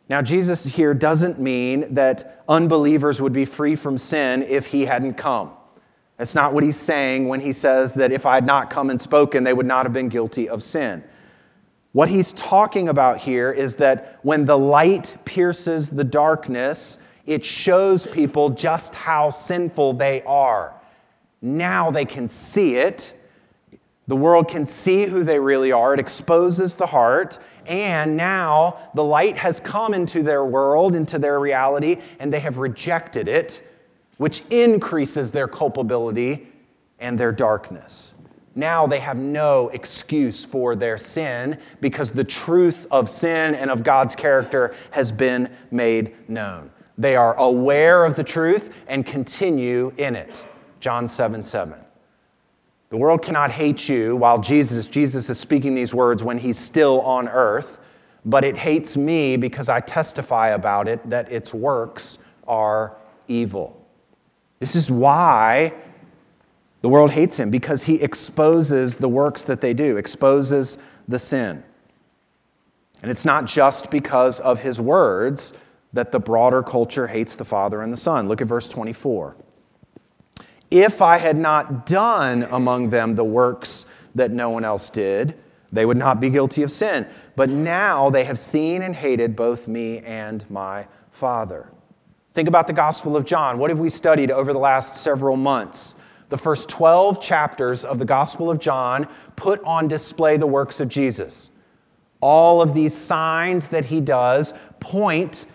Now, 0.10 0.22
Jesus 0.22 0.64
here 0.64 0.94
doesn't 0.94 1.40
mean 1.40 1.94
that 1.94 2.44
unbelievers 2.48 3.22
would 3.22 3.34
be 3.34 3.46
free 3.46 3.76
from 3.76 3.98
sin 3.98 4.42
if 4.44 4.68
he 4.68 4.86
hadn't 4.86 5.16
come. 5.16 5.52
That's 6.16 6.34
not 6.34 6.54
what 6.54 6.64
he's 6.64 6.78
saying 6.78 7.28
when 7.28 7.42
he 7.42 7.52
says 7.52 7.94
that 7.96 8.12
if 8.12 8.26
I 8.26 8.36
had 8.36 8.46
not 8.46 8.70
come 8.70 8.90
and 8.90 9.00
spoken, 9.00 9.44
they 9.44 9.54
would 9.54 9.66
not 9.66 9.86
have 9.86 9.94
been 9.94 10.10
guilty 10.10 10.50
of 10.50 10.64
sin. 10.64 11.04
What 11.92 12.10
he's 12.10 12.34
talking 12.34 12.90
about 12.90 13.18
here 13.18 13.52
is 13.52 13.76
that 13.76 14.20
when 14.24 14.46
the 14.46 14.58
light 14.58 15.18
pierces 15.26 15.90
the 15.90 16.04
darkness, 16.04 17.00
it 17.26 17.44
shows 17.44 18.06
people 18.06 18.50
just 18.50 18.96
how 18.96 19.30
sinful 19.30 19.94
they 19.94 20.24
are. 20.24 20.77
Now 21.42 21.92
they 21.92 22.06
can 22.06 22.30
see 22.30 22.76
it. 22.76 23.14
The 24.08 24.16
world 24.16 24.48
can 24.48 24.66
see 24.66 25.06
who 25.06 25.24
they 25.24 25.40
really 25.40 25.72
are. 25.72 25.94
It 25.94 26.00
exposes 26.00 26.76
the 26.76 26.88
heart. 26.88 27.40
And 27.66 28.16
now 28.16 28.78
the 28.96 29.04
light 29.04 29.38
has 29.38 29.60
come 29.60 29.94
into 29.94 30.24
their 30.24 30.46
world, 30.46 30.96
into 30.96 31.20
their 31.20 31.40
reality, 31.40 31.98
and 32.20 32.34
they 32.34 32.40
have 32.40 32.58
rejected 32.58 33.28
it, 33.28 33.62
which 34.16 34.42
increases 34.50 35.32
their 35.32 35.48
culpability 35.48 36.48
and 37.00 37.20
their 37.20 37.34
darkness. 37.34 38.14
Now 38.56 38.88
they 38.88 39.00
have 39.02 39.18
no 39.18 39.70
excuse 39.70 40.44
for 40.44 40.76
their 40.76 40.98
sin 40.98 41.60
because 41.80 42.12
the 42.12 42.24
truth 42.24 42.88
of 42.90 43.08
sin 43.08 43.54
and 43.54 43.70
of 43.70 43.84
God's 43.84 44.16
character 44.16 44.74
has 44.92 45.12
been 45.12 45.52
made 45.70 46.16
known. 46.28 46.72
They 46.98 47.16
are 47.16 47.36
aware 47.36 48.04
of 48.04 48.16
the 48.16 48.24
truth 48.24 48.74
and 48.88 49.06
continue 49.06 49.94
in 49.98 50.16
it. 50.16 50.44
John 50.88 51.10
7 51.10 51.44
7. 51.44 51.76
The 52.92 52.96
world 52.96 53.22
cannot 53.22 53.52
hate 53.52 53.90
you 53.90 54.16
while 54.16 54.40
Jesus, 54.40 54.88
Jesus 54.88 55.30
is 55.30 55.38
speaking 55.38 55.76
these 55.76 55.94
words 55.94 56.24
when 56.24 56.38
he's 56.38 56.58
still 56.58 57.02
on 57.02 57.28
earth, 57.28 57.78
but 58.24 58.46
it 58.46 58.56
hates 58.56 58.96
me 58.96 59.36
because 59.36 59.68
I 59.68 59.82
testify 59.82 60.52
about 60.52 60.88
it 60.88 61.10
that 61.10 61.30
its 61.30 61.54
works 61.54 62.20
are 62.48 62.96
evil. 63.28 63.86
This 64.60 64.78
is 64.78 64.90
why 64.90 65.74
the 66.80 66.88
world 66.88 67.12
hates 67.12 67.36
him, 67.36 67.50
because 67.50 67.84
he 67.84 67.96
exposes 67.96 68.96
the 68.96 69.10
works 69.10 69.44
that 69.44 69.60
they 69.60 69.74
do, 69.74 69.98
exposes 69.98 70.78
the 71.06 71.20
sin. 71.20 71.66
And 73.02 73.12
it's 73.12 73.26
not 73.26 73.44
just 73.44 73.92
because 73.92 74.40
of 74.40 74.62
his 74.62 74.80
words 74.80 75.52
that 75.92 76.14
the 76.14 76.20
broader 76.22 76.64
culture 76.64 77.08
hates 77.08 77.36
the 77.36 77.44
Father 77.44 77.82
and 77.82 77.92
the 77.92 77.98
Son. 77.98 78.30
Look 78.30 78.40
at 78.40 78.48
verse 78.48 78.70
24. 78.70 79.36
If 80.70 81.02
I 81.02 81.18
had 81.18 81.38
not 81.38 81.86
done 81.86 82.44
among 82.44 82.90
them 82.90 83.16
the 83.16 83.24
works 83.24 83.86
that 84.16 84.32
no 84.32 84.50
one 84.50 84.66
else 84.66 84.90
did, 84.90 85.36
they 85.72 85.86
would 85.86 85.98
not 85.98 86.20
be 86.20 86.30
guilty 86.30 86.64
of 86.64 86.72
sin. 86.72 87.08
But 87.36 87.50
now 87.50 88.10
they 88.10 88.24
have 88.24 88.40
seen 88.40 88.82
and 88.82 88.96
hated 88.96 89.36
both 89.36 89.68
me 89.68 90.00
and 90.00 90.50
my 90.50 90.88
Father. 91.12 91.70
Think 92.34 92.48
about 92.48 92.68
the 92.68 92.74
Gospel 92.74 93.16
of 93.16 93.26
John. 93.26 93.58
What 93.58 93.70
have 93.70 93.80
we 93.80 93.90
studied 93.90 94.30
over 94.30 94.54
the 94.54 94.60
last 94.60 94.98
several 94.98 95.38
months? 95.38 95.96
The 96.30 96.38
first 96.38 96.70
12 96.70 97.22
chapters 97.22 97.86
of 97.86 98.00
the 98.00 98.06
Gospel 98.06 98.52
of 98.52 98.60
John 98.60 99.08
put 99.36 99.64
on 99.64 99.88
display 99.88 100.38
the 100.38 100.48
works 100.48 100.80
of 100.80 100.90
Jesus. 100.90 101.52
All 102.20 102.62
of 102.62 102.74
these 102.74 102.96
signs 102.96 103.70
that 103.70 103.86
he 103.86 104.02
does 104.02 104.54
point 104.80 105.46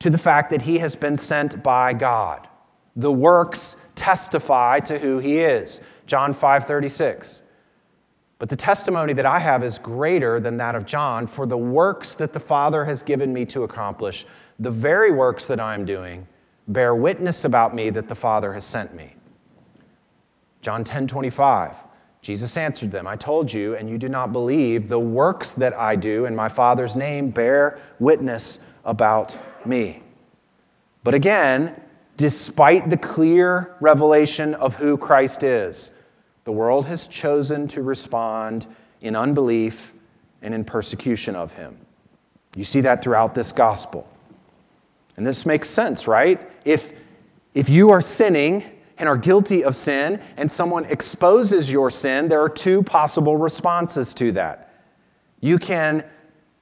to 0.00 0.10
the 0.10 0.18
fact 0.18 0.50
that 0.50 0.62
he 0.62 0.78
has 0.78 0.94
been 0.94 1.16
sent 1.16 1.62
by 1.62 1.92
God. 1.92 2.48
The 2.96 3.12
works 3.12 3.76
testify 4.00 4.80
to 4.80 4.98
who 4.98 5.18
he 5.18 5.40
is. 5.40 5.82
John 6.06 6.32
5:36. 6.32 7.42
But 8.38 8.48
the 8.48 8.56
testimony 8.56 9.12
that 9.12 9.26
I 9.26 9.38
have 9.38 9.62
is 9.62 9.78
greater 9.78 10.40
than 10.40 10.56
that 10.56 10.74
of 10.74 10.86
John, 10.86 11.26
for 11.26 11.44
the 11.44 11.58
works 11.58 12.14
that 12.14 12.32
the 12.32 12.40
Father 12.40 12.86
has 12.86 13.02
given 13.02 13.34
me 13.34 13.44
to 13.46 13.62
accomplish, 13.62 14.26
the 14.58 14.70
very 14.70 15.10
works 15.10 15.46
that 15.48 15.60
I'm 15.60 15.84
doing, 15.84 16.26
bear 16.66 16.94
witness 16.94 17.44
about 17.44 17.74
me 17.74 17.90
that 17.90 18.08
the 18.08 18.14
Father 18.14 18.54
has 18.54 18.64
sent 18.64 18.94
me. 18.94 19.16
John 20.62 20.82
10 20.82 21.06
25. 21.06 21.76
Jesus 22.22 22.56
answered 22.56 22.90
them, 22.90 23.06
I 23.06 23.16
told 23.16 23.52
you, 23.52 23.74
and 23.76 23.88
you 23.88 23.98
do 23.98 24.08
not 24.08 24.32
believe. 24.32 24.88
The 24.88 24.98
works 24.98 25.52
that 25.52 25.74
I 25.74 25.94
do 25.96 26.24
in 26.24 26.34
my 26.34 26.48
Father's 26.48 26.96
name 26.96 27.30
bear 27.30 27.78
witness 27.98 28.60
about 28.84 29.36
me. 29.66 30.02
But 31.04 31.14
again, 31.14 31.80
despite 32.20 32.90
the 32.90 32.98
clear 32.98 33.74
revelation 33.80 34.52
of 34.54 34.74
who 34.74 34.98
Christ 34.98 35.42
is, 35.42 35.90
the 36.44 36.52
world 36.52 36.84
has 36.84 37.08
chosen 37.08 37.66
to 37.68 37.82
respond 37.82 38.66
in 39.00 39.16
unbelief 39.16 39.94
and 40.42 40.52
in 40.52 40.62
persecution 40.62 41.34
of 41.34 41.54
him. 41.54 41.78
You 42.54 42.64
see 42.64 42.82
that 42.82 43.02
throughout 43.02 43.34
this 43.34 43.52
gospel. 43.52 44.06
And 45.16 45.26
this 45.26 45.46
makes 45.46 45.70
sense, 45.70 46.06
right? 46.06 46.38
If, 46.66 46.92
if 47.54 47.70
you 47.70 47.88
are 47.88 48.02
sinning 48.02 48.64
and 48.98 49.08
are 49.08 49.16
guilty 49.16 49.64
of 49.64 49.74
sin 49.74 50.20
and 50.36 50.52
someone 50.52 50.84
exposes 50.84 51.72
your 51.72 51.88
sin, 51.88 52.28
there 52.28 52.42
are 52.42 52.50
two 52.50 52.82
possible 52.82 53.38
responses 53.38 54.12
to 54.14 54.32
that. 54.32 54.74
You 55.40 55.56
can 55.56 56.04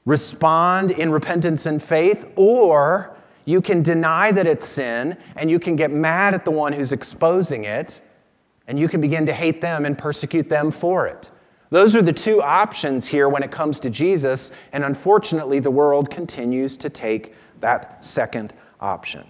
respond 0.05 0.93
in 0.93 1.11
repentance 1.11 1.67
and 1.67 1.83
faith, 1.83 2.31
or 2.37 3.18
you 3.49 3.63
can 3.63 3.83
deny 3.83 4.31
that 4.31 4.47
it's 4.47 4.69
sin 4.69 5.17
and 5.35 5.51
you 5.51 5.59
can 5.59 5.75
get 5.75 5.91
mad 5.91 6.35
at 6.35 6.45
the 6.45 6.51
one 6.51 6.71
who's 6.71 6.93
exposing 6.93 7.65
it 7.65 8.03
and 8.67 8.79
you 8.79 8.89
can 8.89 9.01
begin 9.01 9.25
to 9.25 9.33
hate 9.33 9.63
them 9.63 9.87
and 9.87 9.97
persecute 9.97 10.51
them 10.51 10.71
for 10.71 11.07
it. 11.07 11.31
Those 11.71 11.97
are 11.97 12.03
the 12.03 12.13
two 12.13 12.43
options 12.43 13.07
here 13.07 13.27
when 13.27 13.43
it 13.43 13.51
comes 13.51 13.81
to 13.81 13.89
Jesus, 13.89 14.53
and 14.75 14.85
unfortunately, 14.85 15.61
the 15.61 15.71
world 15.71 16.11
continues 16.11 16.77
to 16.77 16.91
take 16.91 17.35
that 17.61 18.05
second 18.05 18.53
option. 18.83 19.27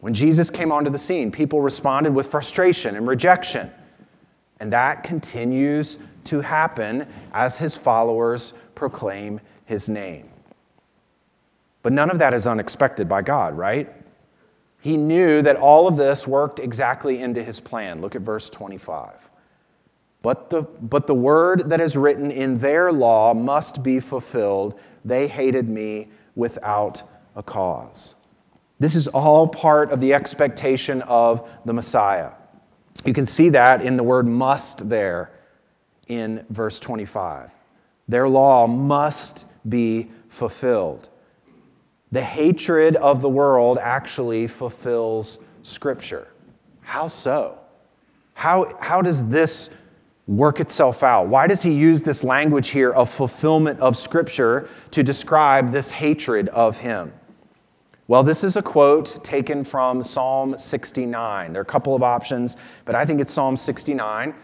When 0.00 0.14
Jesus 0.14 0.48
came 0.48 0.72
onto 0.72 0.88
the 0.88 0.96
scene, 0.96 1.30
people 1.30 1.60
responded 1.60 2.14
with 2.14 2.28
frustration 2.28 2.96
and 2.96 3.06
rejection. 3.06 3.70
And 4.60 4.72
that 4.72 5.02
continues 5.02 5.98
to 6.24 6.40
happen 6.40 7.06
as 7.34 7.58
his 7.58 7.76
followers 7.76 8.54
proclaim 8.74 9.42
his 9.66 9.90
name. 9.90 10.30
But 11.84 11.92
none 11.92 12.10
of 12.10 12.18
that 12.18 12.32
is 12.32 12.46
unexpected 12.46 13.10
by 13.10 13.20
God, 13.20 13.58
right? 13.58 13.92
He 14.80 14.96
knew 14.96 15.42
that 15.42 15.56
all 15.56 15.86
of 15.86 15.98
this 15.98 16.26
worked 16.26 16.58
exactly 16.58 17.20
into 17.20 17.44
his 17.44 17.60
plan. 17.60 18.00
Look 18.00 18.16
at 18.16 18.22
verse 18.22 18.48
25. 18.48 19.28
But 20.22 20.48
the, 20.48 20.62
but 20.62 21.06
the 21.06 21.14
word 21.14 21.68
that 21.68 21.82
is 21.82 21.94
written 21.94 22.30
in 22.30 22.56
their 22.56 22.90
law 22.90 23.34
must 23.34 23.82
be 23.82 24.00
fulfilled. 24.00 24.80
They 25.04 25.28
hated 25.28 25.68
me 25.68 26.08
without 26.34 27.02
a 27.36 27.42
cause. 27.42 28.14
This 28.80 28.94
is 28.94 29.06
all 29.08 29.46
part 29.46 29.90
of 29.90 30.00
the 30.00 30.14
expectation 30.14 31.02
of 31.02 31.46
the 31.66 31.74
Messiah. 31.74 32.30
You 33.04 33.12
can 33.12 33.26
see 33.26 33.50
that 33.50 33.82
in 33.82 33.96
the 33.96 34.02
word 34.02 34.26
must 34.26 34.88
there 34.88 35.32
in 36.08 36.46
verse 36.48 36.80
25. 36.80 37.50
Their 38.08 38.26
law 38.26 38.66
must 38.66 39.44
be 39.68 40.10
fulfilled. 40.28 41.10
The 42.12 42.22
hatred 42.22 42.96
of 42.96 43.20
the 43.20 43.28
world 43.28 43.78
actually 43.78 44.46
fulfills 44.46 45.38
Scripture. 45.62 46.28
How 46.80 47.08
so? 47.08 47.58
How, 48.34 48.70
how 48.80 49.02
does 49.02 49.28
this 49.28 49.70
work 50.26 50.60
itself 50.60 51.02
out? 51.02 51.28
Why 51.28 51.46
does 51.46 51.62
he 51.62 51.72
use 51.72 52.02
this 52.02 52.24
language 52.24 52.70
here 52.70 52.92
of 52.92 53.10
fulfillment 53.10 53.80
of 53.80 53.96
Scripture 53.96 54.68
to 54.90 55.02
describe 55.02 55.72
this 55.72 55.90
hatred 55.90 56.48
of 56.48 56.78
him? 56.78 57.12
Well, 58.06 58.22
this 58.22 58.44
is 58.44 58.56
a 58.56 58.62
quote 58.62 59.24
taken 59.24 59.64
from 59.64 60.02
Psalm 60.02 60.58
69. 60.58 61.52
There 61.52 61.60
are 61.60 61.62
a 61.62 61.64
couple 61.64 61.94
of 61.94 62.02
options, 62.02 62.58
but 62.84 62.94
I 62.94 63.06
think 63.06 63.20
it's 63.20 63.32
Psalm 63.32 63.56
69. 63.56 64.34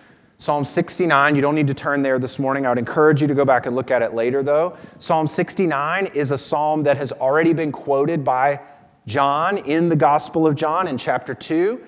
Psalm 0.40 0.64
69, 0.64 1.36
you 1.36 1.42
don't 1.42 1.54
need 1.54 1.66
to 1.66 1.74
turn 1.74 2.00
there 2.00 2.18
this 2.18 2.38
morning. 2.38 2.64
I 2.64 2.70
would 2.70 2.78
encourage 2.78 3.20
you 3.20 3.28
to 3.28 3.34
go 3.34 3.44
back 3.44 3.66
and 3.66 3.76
look 3.76 3.90
at 3.90 4.00
it 4.00 4.14
later, 4.14 4.42
though. 4.42 4.74
Psalm 4.98 5.26
69 5.26 6.06
is 6.14 6.30
a 6.30 6.38
psalm 6.38 6.82
that 6.84 6.96
has 6.96 7.12
already 7.12 7.52
been 7.52 7.70
quoted 7.70 8.24
by 8.24 8.58
John 9.04 9.58
in 9.58 9.90
the 9.90 9.96
Gospel 9.96 10.46
of 10.46 10.54
John 10.54 10.88
in 10.88 10.96
chapter 10.96 11.34
2, 11.34 11.84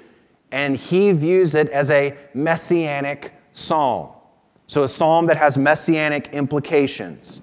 and 0.51 0.77
he 0.77 1.13
views 1.13 1.55
it 1.55 1.71
as 1.71 1.89
a 1.89 2.15
messianic 2.35 3.33
psalm. 3.55 4.11
So, 4.67 4.83
a 4.83 4.89
psalm 4.89 5.25
that 5.29 5.39
has 5.39 5.57
messianic 5.57 6.29
implications. 6.35 7.41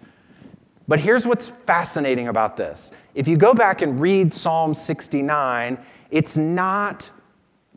But 0.88 1.00
here's 1.00 1.26
what's 1.26 1.50
fascinating 1.50 2.28
about 2.28 2.56
this. 2.56 2.92
If 3.16 3.28
you 3.28 3.36
go 3.36 3.56
back 3.56 3.82
and 3.82 4.00
read 4.00 4.32
Psalm 4.32 4.76
69, 4.76 5.84
it's 6.12 6.38
not 6.38 7.10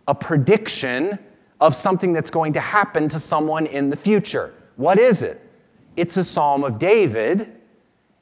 a 0.06 0.14
prediction 0.14 1.18
of 1.62 1.76
something 1.76 2.12
that's 2.12 2.28
going 2.28 2.52
to 2.54 2.60
happen 2.60 3.08
to 3.08 3.20
someone 3.20 3.66
in 3.66 3.88
the 3.88 3.96
future. 3.96 4.52
What 4.74 4.98
is 4.98 5.22
it? 5.22 5.40
It's 5.94 6.16
a 6.16 6.24
psalm 6.24 6.64
of 6.64 6.76
David, 6.76 7.52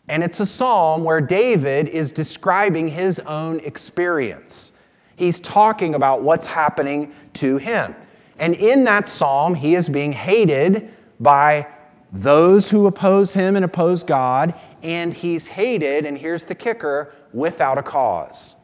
and 0.09 0.23
it's 0.23 0.41
a 0.41 0.47
psalm 0.47 1.05
where 1.05 1.23
David 1.23 1.89
is 1.89 2.13
describing 2.13 2.89
his 2.89 3.19
own 3.21 3.61
experience. 3.61 4.73
He's 5.17 5.41
talking 5.41 5.95
about 5.95 6.23
what's 6.23 6.45
happening 6.45 7.15
to 7.35 7.57
him. 7.57 7.95
And 8.39 8.55
in 8.55 8.85
that 8.85 9.09
psalm, 9.09 9.55
he 9.55 9.75
is 9.75 9.89
being 9.89 10.13
hated 10.13 10.93
by 11.19 11.67
those 12.13 12.69
who 12.69 12.87
oppose 12.87 13.33
him 13.33 13.57
and 13.57 13.65
oppose 13.65 14.03
God, 14.03 14.53
and 14.83 15.15
he's 15.15 15.47
hated, 15.47 16.05
and 16.05 16.19
here's 16.19 16.45
the 16.45 16.55
kicker, 16.55 17.15
without 17.33 17.79
a 17.79 17.83
cause. 17.83 18.57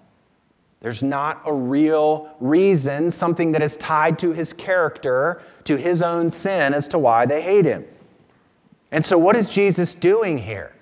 There's 0.81 1.03
not 1.03 1.43
a 1.47 1.53
real 1.53 2.35
reason, 2.39 3.11
something 3.11 3.53
that 3.53 3.63
is 3.63 3.77
tied 3.77 4.19
to 4.21 4.33
his 4.33 4.53
character, 4.53 5.43
to 5.65 5.77
his 5.77 6.03
own 6.03 6.31
sin, 6.31 6.75
as 6.75 6.87
to 6.89 6.99
why 6.99 7.27
they 7.27 7.43
hate 7.43 7.65
him. 7.65 7.85
And 8.93 9.05
so, 9.05 9.19
what 9.19 9.37
is 9.37 9.49
Jesus 9.49 9.95
doing 9.95 10.39
here? 10.39 10.73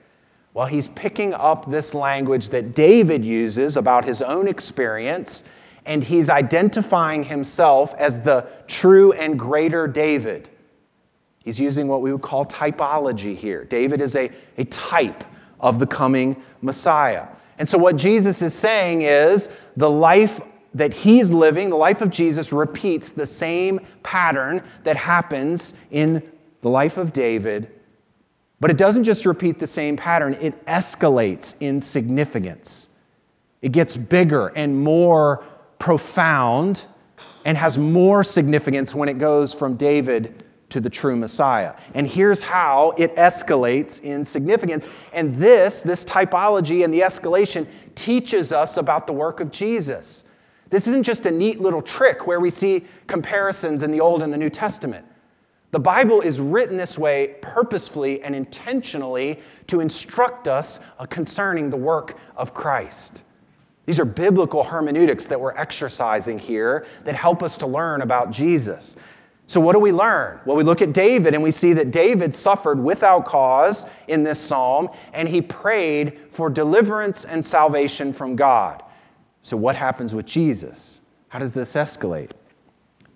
Well, 0.52 0.66
he's 0.66 0.88
picking 0.88 1.34
up 1.34 1.70
this 1.70 1.94
language 1.94 2.50
that 2.50 2.74
David 2.74 3.24
uses 3.24 3.76
about 3.76 4.04
his 4.04 4.22
own 4.22 4.46
experience, 4.46 5.42
and 5.84 6.02
he's 6.04 6.30
identifying 6.30 7.24
himself 7.24 7.94
as 7.94 8.20
the 8.20 8.46
true 8.66 9.12
and 9.12 9.38
greater 9.38 9.86
David. 9.86 10.48
He's 11.44 11.60
using 11.60 11.88
what 11.88 12.02
we 12.02 12.12
would 12.12 12.22
call 12.22 12.44
typology 12.44 13.36
here. 13.36 13.64
David 13.64 14.00
is 14.00 14.16
a, 14.16 14.30
a 14.56 14.64
type 14.64 15.24
of 15.60 15.78
the 15.78 15.86
coming 15.86 16.40
Messiah. 16.62 17.26
And 17.58 17.68
so, 17.68 17.78
what 17.78 17.96
Jesus 17.96 18.42
is 18.42 18.54
saying 18.54 19.02
is 19.02 19.48
the 19.76 19.90
life 19.90 20.40
that 20.74 20.92
he's 20.92 21.32
living, 21.32 21.70
the 21.70 21.76
life 21.76 22.00
of 22.00 22.10
Jesus, 22.10 22.52
repeats 22.52 23.10
the 23.12 23.26
same 23.26 23.80
pattern 24.02 24.62
that 24.82 24.96
happens 24.96 25.74
in 25.90 26.22
the 26.62 26.68
life 26.68 26.96
of 26.96 27.12
David. 27.12 27.70
But 28.60 28.70
it 28.70 28.76
doesn't 28.76 29.04
just 29.04 29.26
repeat 29.26 29.58
the 29.58 29.66
same 29.66 29.96
pattern, 29.96 30.34
it 30.40 30.64
escalates 30.66 31.54
in 31.60 31.80
significance. 31.80 32.88
It 33.62 33.72
gets 33.72 33.96
bigger 33.96 34.48
and 34.48 34.82
more 34.82 35.44
profound 35.78 36.84
and 37.44 37.56
has 37.56 37.78
more 37.78 38.24
significance 38.24 38.94
when 38.94 39.08
it 39.08 39.18
goes 39.18 39.54
from 39.54 39.76
David 39.76 40.43
to 40.74 40.80
the 40.80 40.90
true 40.90 41.14
Messiah. 41.14 41.74
And 41.94 42.04
here's 42.04 42.42
how 42.42 42.94
it 42.98 43.14
escalates 43.14 44.02
in 44.02 44.24
significance. 44.24 44.88
And 45.12 45.36
this, 45.36 45.82
this 45.82 46.04
typology 46.04 46.84
and 46.84 46.92
the 46.92 46.98
escalation, 46.98 47.68
teaches 47.94 48.50
us 48.50 48.76
about 48.76 49.06
the 49.06 49.12
work 49.12 49.38
of 49.38 49.52
Jesus. 49.52 50.24
This 50.70 50.88
isn't 50.88 51.04
just 51.04 51.26
a 51.26 51.30
neat 51.30 51.60
little 51.60 51.80
trick 51.80 52.26
where 52.26 52.40
we 52.40 52.50
see 52.50 52.84
comparisons 53.06 53.84
in 53.84 53.92
the 53.92 54.00
Old 54.00 54.20
and 54.20 54.32
the 54.32 54.36
New 54.36 54.50
Testament. 54.50 55.06
The 55.70 55.78
Bible 55.78 56.20
is 56.20 56.40
written 56.40 56.76
this 56.76 56.98
way 56.98 57.36
purposefully 57.40 58.20
and 58.24 58.34
intentionally 58.34 59.38
to 59.68 59.78
instruct 59.78 60.48
us 60.48 60.80
uh, 60.98 61.06
concerning 61.06 61.70
the 61.70 61.76
work 61.76 62.18
of 62.36 62.52
Christ. 62.52 63.22
These 63.86 64.00
are 64.00 64.04
biblical 64.04 64.64
hermeneutics 64.64 65.26
that 65.26 65.40
we're 65.40 65.56
exercising 65.56 66.40
here 66.40 66.84
that 67.04 67.14
help 67.14 67.44
us 67.44 67.56
to 67.58 67.68
learn 67.68 68.02
about 68.02 68.32
Jesus. 68.32 68.96
So, 69.46 69.60
what 69.60 69.74
do 69.74 69.78
we 69.78 69.92
learn? 69.92 70.40
Well, 70.46 70.56
we 70.56 70.62
look 70.62 70.80
at 70.80 70.94
David 70.94 71.34
and 71.34 71.42
we 71.42 71.50
see 71.50 71.74
that 71.74 71.90
David 71.90 72.34
suffered 72.34 72.78
without 72.78 73.26
cause 73.26 73.84
in 74.08 74.22
this 74.22 74.40
psalm, 74.40 74.88
and 75.12 75.28
he 75.28 75.42
prayed 75.42 76.18
for 76.30 76.48
deliverance 76.48 77.24
and 77.26 77.44
salvation 77.44 78.12
from 78.12 78.36
God. 78.36 78.82
So, 79.42 79.56
what 79.56 79.76
happens 79.76 80.14
with 80.14 80.24
Jesus? 80.24 81.02
How 81.28 81.38
does 81.38 81.52
this 81.52 81.74
escalate? 81.74 82.30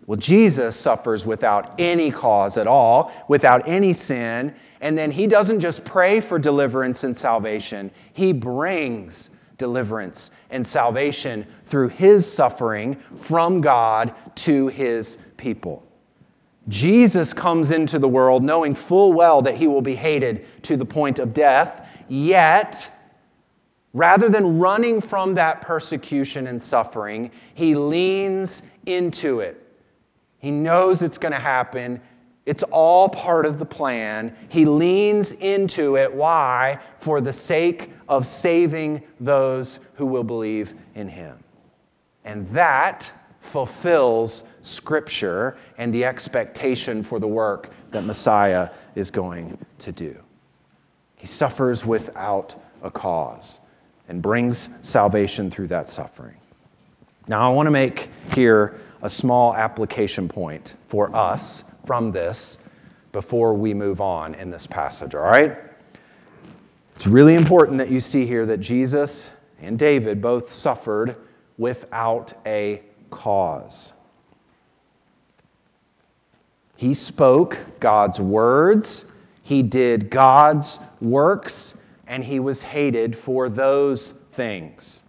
Well, 0.06 0.18
Jesus 0.18 0.76
suffers 0.76 1.24
without 1.24 1.74
any 1.78 2.10
cause 2.10 2.56
at 2.58 2.66
all, 2.66 3.12
without 3.28 3.66
any 3.66 3.94
sin, 3.94 4.54
and 4.80 4.96
then 4.96 5.10
he 5.10 5.26
doesn't 5.26 5.60
just 5.60 5.84
pray 5.84 6.20
for 6.20 6.38
deliverance 6.38 7.04
and 7.04 7.16
salvation, 7.16 7.90
he 8.12 8.32
brings 8.32 9.30
deliverance 9.56 10.30
and 10.50 10.66
salvation 10.66 11.46
through 11.64 11.88
his 11.88 12.30
suffering 12.30 12.96
from 13.16 13.60
God 13.60 14.14
to 14.36 14.68
his 14.68 15.18
people. 15.36 15.87
Jesus 16.68 17.32
comes 17.32 17.70
into 17.70 17.98
the 17.98 18.08
world 18.08 18.42
knowing 18.42 18.74
full 18.74 19.12
well 19.12 19.42
that 19.42 19.56
he 19.56 19.66
will 19.66 19.82
be 19.82 19.94
hated 19.94 20.44
to 20.64 20.76
the 20.76 20.84
point 20.84 21.18
of 21.18 21.32
death, 21.32 21.88
yet, 22.08 22.90
rather 23.92 24.28
than 24.28 24.58
running 24.58 25.00
from 25.00 25.34
that 25.34 25.62
persecution 25.62 26.46
and 26.46 26.60
suffering, 26.60 27.30
he 27.54 27.74
leans 27.74 28.62
into 28.86 29.40
it. 29.40 29.64
He 30.38 30.50
knows 30.50 31.02
it's 31.02 31.18
going 31.18 31.32
to 31.32 31.38
happen. 31.38 32.00
It's 32.46 32.62
all 32.62 33.08
part 33.08 33.44
of 33.44 33.58
the 33.58 33.66
plan. 33.66 34.36
He 34.48 34.64
leans 34.64 35.32
into 35.32 35.96
it. 35.96 36.12
Why? 36.12 36.78
For 36.98 37.20
the 37.20 37.32
sake 37.32 37.92
of 38.08 38.26
saving 38.26 39.02
those 39.20 39.80
who 39.94 40.06
will 40.06 40.24
believe 40.24 40.74
in 40.94 41.08
him. 41.08 41.42
And 42.24 42.46
that 42.48 43.12
fulfills 43.40 44.44
Scripture 44.68 45.56
and 45.78 45.92
the 45.92 46.04
expectation 46.04 47.02
for 47.02 47.18
the 47.18 47.26
work 47.26 47.70
that 47.90 48.04
Messiah 48.04 48.70
is 48.94 49.10
going 49.10 49.58
to 49.78 49.92
do. 49.92 50.16
He 51.16 51.26
suffers 51.26 51.84
without 51.84 52.54
a 52.82 52.90
cause 52.90 53.60
and 54.08 54.22
brings 54.22 54.68
salvation 54.82 55.50
through 55.50 55.68
that 55.68 55.88
suffering. 55.88 56.36
Now, 57.26 57.50
I 57.50 57.54
want 57.54 57.66
to 57.66 57.70
make 57.70 58.08
here 58.32 58.78
a 59.02 59.10
small 59.10 59.54
application 59.54 60.28
point 60.28 60.74
for 60.86 61.14
us 61.14 61.64
from 61.84 62.12
this 62.12 62.58
before 63.12 63.54
we 63.54 63.74
move 63.74 64.00
on 64.00 64.34
in 64.34 64.50
this 64.50 64.66
passage, 64.66 65.14
all 65.14 65.22
right? 65.22 65.58
It's 66.94 67.06
really 67.06 67.34
important 67.34 67.78
that 67.78 67.90
you 67.90 68.00
see 68.00 68.26
here 68.26 68.46
that 68.46 68.58
Jesus 68.58 69.30
and 69.60 69.78
David 69.78 70.20
both 70.20 70.50
suffered 70.50 71.16
without 71.56 72.32
a 72.46 72.82
cause. 73.10 73.92
He 76.78 76.94
spoke 76.94 77.58
God's 77.80 78.20
words, 78.20 79.04
he 79.42 79.64
did 79.64 80.10
God's 80.10 80.78
works, 81.00 81.74
and 82.06 82.22
he 82.22 82.38
was 82.38 82.62
hated 82.62 83.18
for 83.18 83.48
those 83.48 84.12
things. 84.12 85.02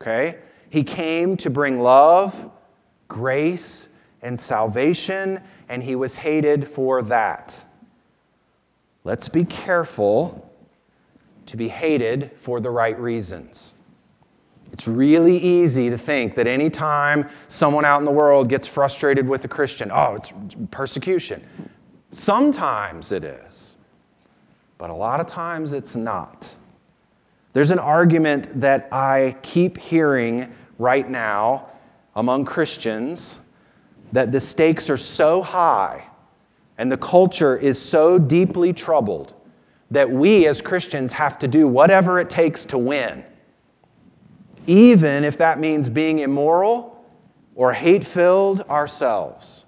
Okay? 0.00 0.38
He 0.68 0.84
came 0.84 1.36
to 1.38 1.50
bring 1.50 1.80
love, 1.80 2.48
grace, 3.08 3.88
and 4.22 4.38
salvation, 4.38 5.40
and 5.68 5.82
he 5.82 5.96
was 5.96 6.14
hated 6.14 6.68
for 6.68 7.02
that. 7.02 7.64
Let's 9.02 9.28
be 9.28 9.44
careful 9.44 10.48
to 11.46 11.56
be 11.56 11.70
hated 11.70 12.30
for 12.36 12.60
the 12.60 12.70
right 12.70 12.96
reasons. 13.00 13.74
It's 14.80 14.88
really 14.88 15.36
easy 15.36 15.90
to 15.90 15.98
think 15.98 16.36
that 16.36 16.46
anytime 16.46 17.28
someone 17.48 17.84
out 17.84 17.98
in 17.98 18.06
the 18.06 18.10
world 18.10 18.48
gets 18.48 18.66
frustrated 18.66 19.28
with 19.28 19.44
a 19.44 19.48
Christian, 19.48 19.90
oh, 19.92 20.14
it's 20.14 20.32
persecution. 20.70 21.46
Sometimes 22.12 23.12
it 23.12 23.22
is, 23.22 23.76
but 24.78 24.88
a 24.88 24.94
lot 24.94 25.20
of 25.20 25.26
times 25.26 25.74
it's 25.74 25.96
not. 25.96 26.56
There's 27.52 27.70
an 27.70 27.78
argument 27.78 28.58
that 28.58 28.88
I 28.90 29.36
keep 29.42 29.76
hearing 29.76 30.50
right 30.78 31.10
now 31.10 31.68
among 32.16 32.46
Christians 32.46 33.38
that 34.12 34.32
the 34.32 34.40
stakes 34.40 34.88
are 34.88 34.96
so 34.96 35.42
high 35.42 36.06
and 36.78 36.90
the 36.90 36.96
culture 36.96 37.54
is 37.54 37.78
so 37.78 38.18
deeply 38.18 38.72
troubled 38.72 39.34
that 39.90 40.10
we 40.10 40.46
as 40.46 40.62
Christians 40.62 41.12
have 41.12 41.38
to 41.40 41.48
do 41.48 41.68
whatever 41.68 42.18
it 42.18 42.30
takes 42.30 42.64
to 42.64 42.78
win, 42.78 43.26
even 44.70 45.24
if 45.24 45.36
that 45.38 45.58
means 45.58 45.88
being 45.88 46.20
immoral 46.20 47.04
or 47.56 47.72
hate 47.72 48.04
filled 48.04 48.60
ourselves. 48.62 49.64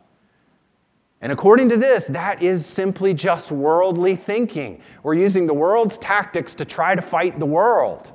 And 1.21 1.33
according 1.33 1.71
to 1.71 1.77
this, 1.77 2.07
that 2.07 2.41
is 2.41 2.65
simply 2.65 3.12
just 3.12 3.51
worldly 3.51 4.15
thinking. 4.15 4.81
We're 5.03 5.15
using 5.15 5.49
the 5.49 5.55
world's 5.55 5.99
tactics 5.99 6.55
to 6.55 6.65
try 6.65 6.95
to 6.95 7.03
fight 7.03 7.41
the 7.41 7.47
world. 7.47 8.12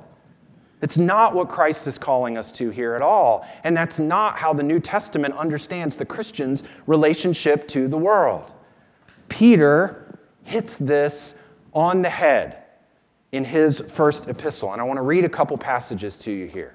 It's 0.80 0.96
not 0.96 1.34
what 1.34 1.50
Christ 1.50 1.86
is 1.86 1.98
calling 1.98 2.38
us 2.38 2.50
to 2.52 2.70
here 2.70 2.94
at 2.94 3.02
all. 3.02 3.46
And 3.64 3.76
that's 3.76 3.98
not 3.98 4.38
how 4.38 4.54
the 4.54 4.62
New 4.62 4.80
Testament 4.80 5.34
understands 5.34 5.94
the 5.94 6.06
Christian's 6.06 6.62
relationship 6.86 7.68
to 7.68 7.86
the 7.86 7.98
world. 7.98 8.54
Peter 9.28 10.18
hits 10.44 10.78
this 10.78 11.34
on 11.74 12.00
the 12.00 12.08
head 12.08 12.62
in 13.32 13.44
his 13.44 13.78
first 13.78 14.26
epistle. 14.26 14.72
And 14.72 14.80
I 14.80 14.84
want 14.84 14.96
to 14.96 15.02
read 15.02 15.26
a 15.26 15.28
couple 15.28 15.58
passages 15.58 16.16
to 16.20 16.32
you 16.32 16.46
here. 16.46 16.74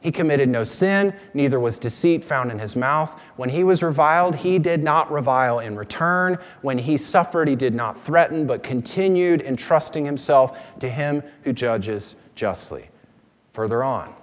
He 0.00 0.12
committed 0.12 0.48
no 0.48 0.62
sin, 0.62 1.12
neither 1.34 1.58
was 1.58 1.78
deceit 1.78 2.22
found 2.22 2.52
in 2.52 2.60
his 2.60 2.76
mouth. 2.76 3.18
When 3.36 3.48
he 3.48 3.64
was 3.64 3.82
reviled, 3.82 4.36
he 4.36 4.58
did 4.58 4.84
not 4.84 5.10
revile 5.10 5.58
in 5.58 5.76
return. 5.76 6.38
When 6.62 6.78
he 6.78 6.96
suffered, 6.96 7.48
he 7.48 7.56
did 7.56 7.74
not 7.74 8.00
threaten, 8.00 8.46
but 8.46 8.62
continued 8.62 9.42
entrusting 9.42 10.04
himself 10.04 10.58
to 10.78 10.88
him 10.88 11.22
who 11.42 11.52
judges 11.52 12.14
justly. 12.36 12.90
Further 13.52 13.82
on. 13.82 14.14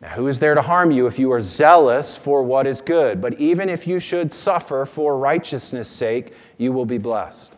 Now, 0.00 0.10
who 0.10 0.28
is 0.28 0.38
there 0.38 0.54
to 0.54 0.62
harm 0.62 0.90
you 0.90 1.06
if 1.06 1.18
you 1.18 1.32
are 1.32 1.40
zealous 1.40 2.16
for 2.16 2.42
what 2.42 2.66
is 2.66 2.80
good? 2.80 3.20
But 3.20 3.34
even 3.34 3.68
if 3.68 3.86
you 3.86 3.98
should 3.98 4.32
suffer 4.32 4.86
for 4.86 5.18
righteousness' 5.18 5.88
sake, 5.88 6.32
you 6.56 6.72
will 6.72 6.86
be 6.86 6.98
blessed. 6.98 7.56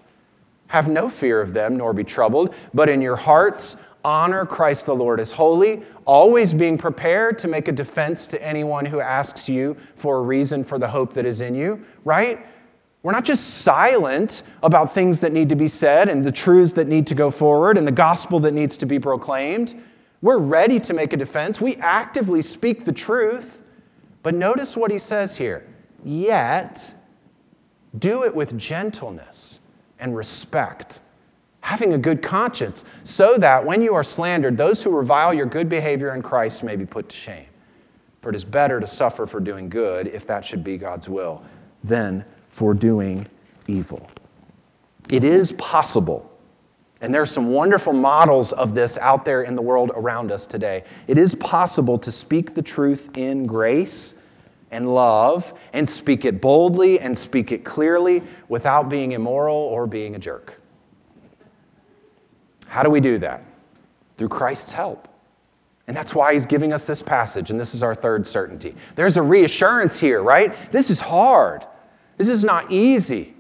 Have 0.69 0.89
no 0.89 1.11
fear 1.11 1.41
of 1.41 1.53
them, 1.53 1.77
nor 1.77 1.93
be 1.93 2.05
troubled, 2.05 2.55
but 2.73 2.89
in 2.89 3.03
your 3.03 3.17
hearts 3.17 3.77
honor 4.05 4.47
Christ 4.47 4.87
the 4.87 4.95
Lord 4.95 5.21
as 5.21 5.33
holy, 5.33 5.83
always 6.05 6.55
being 6.55 6.79
prepared 6.79 7.39
to 7.41 7.49
make 7.49 7.69
a 7.69 7.73
defense 7.73 8.27
to 8.29 8.43
anyone 8.43 8.87
who 8.87 9.01
asks 9.01 9.49
you 9.49 9.77
for 9.97 10.19
a 10.19 10.23
reason 10.23 10.65
for 10.65 10.79
the 10.79 10.89
hope 10.89 11.13
that 11.15 11.27
is 11.27 11.41
in 11.41 11.55
you, 11.55 11.85
right? 12.05 12.47
We're 13.03 13.13
not 13.13 13.25
just 13.25 13.63
silent 13.63 14.43
about 14.63 14.95
things 14.95 15.21
that 15.21 15.33
need 15.33 15.49
to 15.49 15.57
be 15.57 15.69
said 15.69 16.09
and 16.09 16.25
the 16.25 16.33
truths 16.33 16.73
that 16.75 16.87
need 16.87 17.07
to 17.07 17.15
go 17.15 17.31
forward 17.31 17.79
and 17.79 17.87
the 17.87 17.93
gospel 17.93 18.41
that 18.41 18.53
needs 18.53 18.77
to 18.79 18.87
be 18.87 18.99
proclaimed. 18.99 19.83
We're 20.23 20.39
ready 20.39 20.79
to 20.81 20.93
make 20.93 21.13
a 21.13 21.17
defense. 21.17 21.61
We 21.61 21.77
actively 21.77 22.43
speak 22.43 22.85
the 22.85 22.93
truth. 22.93 23.63
But 24.23 24.35
notice 24.35 24.77
what 24.77 24.91
he 24.91 24.99
says 24.99 25.39
here. 25.39 25.67
Yet, 26.05 26.95
do 27.99 28.25
it 28.25 28.35
with 28.35 28.59
gentleness 28.59 29.61
and 29.99 30.15
respect, 30.15 31.01
having 31.61 31.93
a 31.93 31.99
good 31.99 32.23
conscience, 32.23 32.85
so 33.05 33.37
that 33.37 33.65
when 33.65 33.83
you 33.83 33.95
are 33.95 34.05
slandered, 34.05 34.57
those 34.57 34.83
who 34.83 34.91
revile 34.91 35.35
your 35.35 35.47
good 35.47 35.69
behavior 35.69 36.15
in 36.15 36.23
Christ 36.23 36.63
may 36.63 36.77
be 36.77 36.87
put 36.87 37.09
to 37.11 37.17
shame. 37.17 37.47
For 38.23 38.31
it 38.31 38.37
is 38.37 38.45
better 38.45 38.81
to 38.81 38.87
suffer 38.87 39.27
for 39.27 39.41
doing 39.41 39.69
good, 39.69 40.07
if 40.07 40.27
that 40.27 40.45
should 40.45 40.63
be 40.63 40.77
God's 40.77 41.09
will, 41.09 41.43
than 41.83 42.25
for 42.49 42.75
doing 42.75 43.27
evil. 43.67 44.11
It 45.09 45.25
is 45.25 45.53
possible, 45.53 46.31
and 47.01 47.15
there 47.15 47.23
are 47.23 47.27
some 47.27 47.51
wonderful 47.51 47.93
models 47.93 48.53
of 48.53 48.75
this 48.75 48.99
out 48.99 49.25
there 49.25 49.43
in 49.43 49.55
the 49.55 49.63
world 49.63 49.91
around 49.95 50.31
us 50.31 50.47
today. 50.47 50.85
It 51.07 51.19
is 51.19 51.35
possible 51.35 51.99
to 51.99 52.13
speak 52.13 52.55
the 52.55 52.63
truth 52.63 53.17
in 53.17 53.47
grace 53.47 54.15
and 54.71 54.95
love 54.95 55.53
and 55.73 55.89
speak 55.89 56.25
it 56.25 56.41
boldly 56.41 57.01
and 57.01 57.17
speak 57.17 57.53
it 57.53 57.65
clearly 57.65 58.23
without 58.49 58.89
being 58.89 59.13
immoral 59.13 59.57
or 59.57 59.87
being 59.87 60.15
a 60.15 60.19
jerk. 60.19 60.60
How 62.71 62.85
do 62.85 62.91
we 62.91 63.01
do 63.01 63.19
that? 63.19 63.43
Through 64.17 64.29
Christ's 64.29 64.71
help. 64.71 65.09
And 65.89 65.97
that's 65.97 66.15
why 66.15 66.35
he's 66.35 66.47
giving 66.47 66.73
us 66.73 66.87
this 66.87 67.03
passage, 67.03 67.51
and 67.51 67.59
this 67.59 67.75
is 67.75 67.83
our 67.83 67.97
third 67.97 68.25
certainty. 68.25 68.77
There's 68.95 69.17
a 69.17 69.23
reassurance 69.23 69.99
here, 69.99 70.23
right? 70.23 70.55
This 70.71 70.89
is 70.89 71.01
hard. 71.01 71.67
This 72.17 72.29
is 72.29 72.45
not 72.45 72.71
easy, 72.71 73.35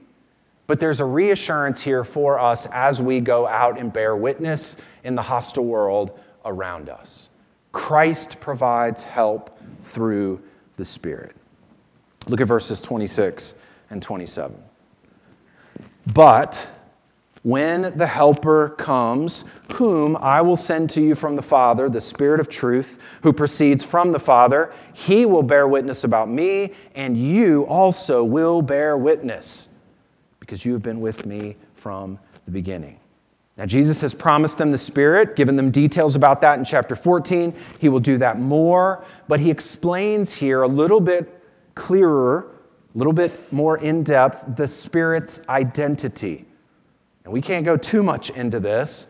but 0.66 0.81
there's 0.81 0.99
a 0.99 1.05
reassurance 1.05 1.81
here 1.81 2.03
for 2.03 2.40
us 2.40 2.66
as 2.73 3.01
we 3.01 3.21
go 3.21 3.47
out 3.47 3.79
and 3.79 3.93
bear 3.93 4.16
witness 4.16 4.79
in 5.05 5.14
the 5.14 5.23
hostile 5.23 5.64
world 5.64 6.19
around 6.45 6.88
us. 6.88 7.31
Christ 7.71 8.40
provides 8.40 9.05
help 9.05 9.57
through 9.79 10.43
the 10.77 10.85
Spirit. 10.85 11.37
Look 12.27 12.40
at 12.40 12.49
verses 12.49 12.81
26 12.81 13.55
and 13.90 14.03
27. 14.03 14.61
But 16.09 16.69
when 17.42 17.96
the 17.96 18.07
Helper 18.07 18.70
comes, 18.70 19.44
whom 19.72 20.16
I 20.16 20.42
will 20.42 20.57
send 20.57 20.90
to 20.90 21.00
you 21.00 21.14
from 21.14 21.37
the 21.37 21.42
Father, 21.42 21.88
the 21.88 22.00
Spirit 22.00 22.38
of 22.38 22.48
truth, 22.48 22.98
who 23.22 23.33
proceeds 23.33 23.85
from 23.85 24.12
the 24.12 24.18
Father, 24.18 24.72
he 24.92 25.24
will 25.24 25.42
bear 25.42 25.66
witness 25.66 26.05
about 26.05 26.29
me, 26.29 26.74
and 26.94 27.16
you 27.16 27.64
also 27.66 28.22
will 28.22 28.61
bear 28.61 28.96
witness, 28.96 29.70
because 30.38 30.66
you 30.66 30.74
have 30.74 30.83
been 30.83 31.00
with 31.00 31.24
me 31.24 31.57
from 31.74 32.18
the 32.44 32.50
beginning. 32.50 33.00
Now, 33.57 33.66
Jesus 33.66 34.00
has 34.03 34.14
promised 34.14 34.59
them 34.59 34.70
the 34.70 34.79
Spirit, 34.79 35.35
given 35.35 35.57
them 35.57 35.70
details 35.70 36.16
about 36.16 36.40
that 36.42 36.59
in 36.59 36.64
chapter 36.64 36.94
14. 36.96 37.55
He 37.79 37.88
will 37.88 38.00
do 38.00 38.18
that 38.18 38.38
more, 38.38 39.05
but 39.29 39.40
he 39.40 39.50
explains 39.50 40.33
here 40.33 40.62
a 40.62 40.68
little 40.68 41.00
bit 41.00 41.42
clearer, 41.74 42.55
a 42.94 42.98
little 42.98 43.12
bit 43.12 43.53
more 43.53 43.79
in 43.79 44.03
depth, 44.03 44.57
the 44.57 44.68
Spirit's 44.68 45.40
identity. 45.48 46.46
And 47.31 47.35
we 47.35 47.43
can't 47.43 47.64
go 47.64 47.77
too 47.77 48.03
much 48.03 48.31
into 48.31 48.59
this, 48.59 49.07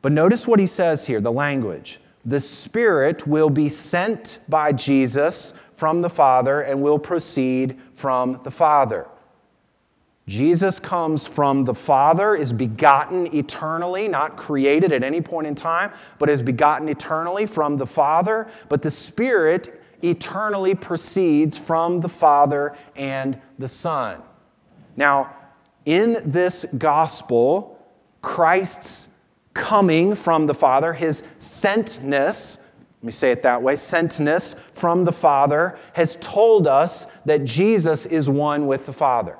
but 0.00 0.12
notice 0.12 0.46
what 0.46 0.60
he 0.60 0.66
says 0.68 1.08
here 1.08 1.20
the 1.20 1.32
language. 1.32 1.98
The 2.24 2.40
Spirit 2.40 3.26
will 3.26 3.50
be 3.50 3.68
sent 3.68 4.38
by 4.48 4.70
Jesus 4.70 5.54
from 5.74 6.00
the 6.00 6.08
Father 6.08 6.60
and 6.60 6.80
will 6.80 7.00
proceed 7.00 7.76
from 7.94 8.38
the 8.44 8.52
Father. 8.52 9.08
Jesus 10.28 10.78
comes 10.78 11.26
from 11.26 11.64
the 11.64 11.74
Father, 11.74 12.36
is 12.36 12.52
begotten 12.52 13.26
eternally, 13.34 14.06
not 14.06 14.36
created 14.36 14.92
at 14.92 15.02
any 15.02 15.20
point 15.20 15.48
in 15.48 15.56
time, 15.56 15.90
but 16.20 16.28
is 16.28 16.42
begotten 16.42 16.88
eternally 16.88 17.44
from 17.44 17.76
the 17.76 17.88
Father. 17.88 18.46
But 18.68 18.82
the 18.82 18.90
Spirit 18.92 19.82
eternally 20.00 20.76
proceeds 20.76 21.58
from 21.58 22.02
the 22.02 22.08
Father 22.08 22.76
and 22.94 23.40
the 23.58 23.66
Son. 23.66 24.22
Now, 24.96 25.34
in 25.84 26.18
this 26.24 26.66
gospel, 26.76 27.78
Christ's 28.22 29.08
coming 29.54 30.14
from 30.14 30.46
the 30.46 30.54
Father, 30.54 30.92
his 30.92 31.22
sentness, 31.38 32.58
let 32.58 33.04
me 33.04 33.12
say 33.12 33.32
it 33.32 33.42
that 33.42 33.60
way, 33.62 33.74
sentness 33.74 34.58
from 34.72 35.04
the 35.04 35.12
Father, 35.12 35.78
has 35.92 36.16
told 36.20 36.66
us 36.66 37.06
that 37.24 37.44
Jesus 37.44 38.06
is 38.06 38.30
one 38.30 38.66
with 38.66 38.86
the 38.86 38.92
Father, 38.92 39.36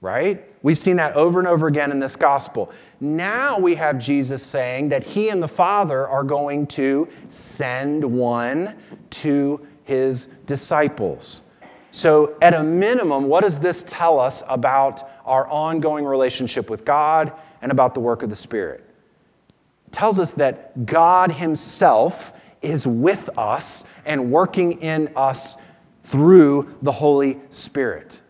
right? 0.00 0.48
We've 0.62 0.78
seen 0.78 0.96
that 0.96 1.14
over 1.14 1.38
and 1.38 1.46
over 1.46 1.66
again 1.66 1.90
in 1.90 1.98
this 1.98 2.16
gospel. 2.16 2.72
now 3.00 3.58
we 3.58 3.74
have 3.74 3.98
Jesus 3.98 4.42
saying 4.42 4.88
that 4.88 5.04
he 5.04 5.28
and 5.28 5.42
the 5.42 5.48
Father 5.48 6.08
are 6.08 6.24
going 6.24 6.66
to 6.68 7.08
send 7.28 8.02
one 8.04 8.74
to 9.10 9.66
his 9.84 10.26
disciples. 10.46 11.42
So, 11.90 12.36
at 12.42 12.54
a 12.54 12.62
minimum, 12.62 13.28
what 13.28 13.42
does 13.42 13.60
this 13.60 13.84
tell 13.84 14.18
us 14.18 14.42
about 14.48 15.13
our 15.24 15.48
ongoing 15.48 16.04
relationship 16.04 16.70
with 16.70 16.84
God 16.84 17.32
and 17.62 17.72
about 17.72 17.94
the 17.94 18.00
work 18.00 18.22
of 18.22 18.30
the 18.30 18.36
Spirit? 18.36 18.84
It 19.86 19.92
tells 19.92 20.18
us 20.18 20.32
that 20.32 20.86
God 20.86 21.32
Himself 21.32 22.32
is 22.62 22.86
with 22.86 23.30
us 23.38 23.84
and 24.04 24.30
working 24.30 24.80
in 24.80 25.12
us 25.16 25.56
through 26.02 26.74
the 26.82 26.92
Holy 26.92 27.40
Spirit. 27.50 28.20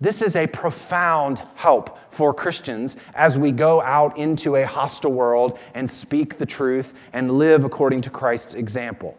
This 0.00 0.20
is 0.20 0.36
a 0.36 0.46
profound 0.46 1.40
help 1.54 1.98
for 2.12 2.34
Christians 2.34 2.96
as 3.14 3.38
we 3.38 3.50
go 3.50 3.80
out 3.80 4.18
into 4.18 4.56
a 4.56 4.66
hostile 4.66 5.12
world 5.12 5.58
and 5.74 5.88
speak 5.88 6.36
the 6.36 6.46
truth 6.46 6.94
and 7.12 7.32
live 7.32 7.64
according 7.64 8.02
to 8.02 8.10
Christ's 8.10 8.54
example. 8.54 9.16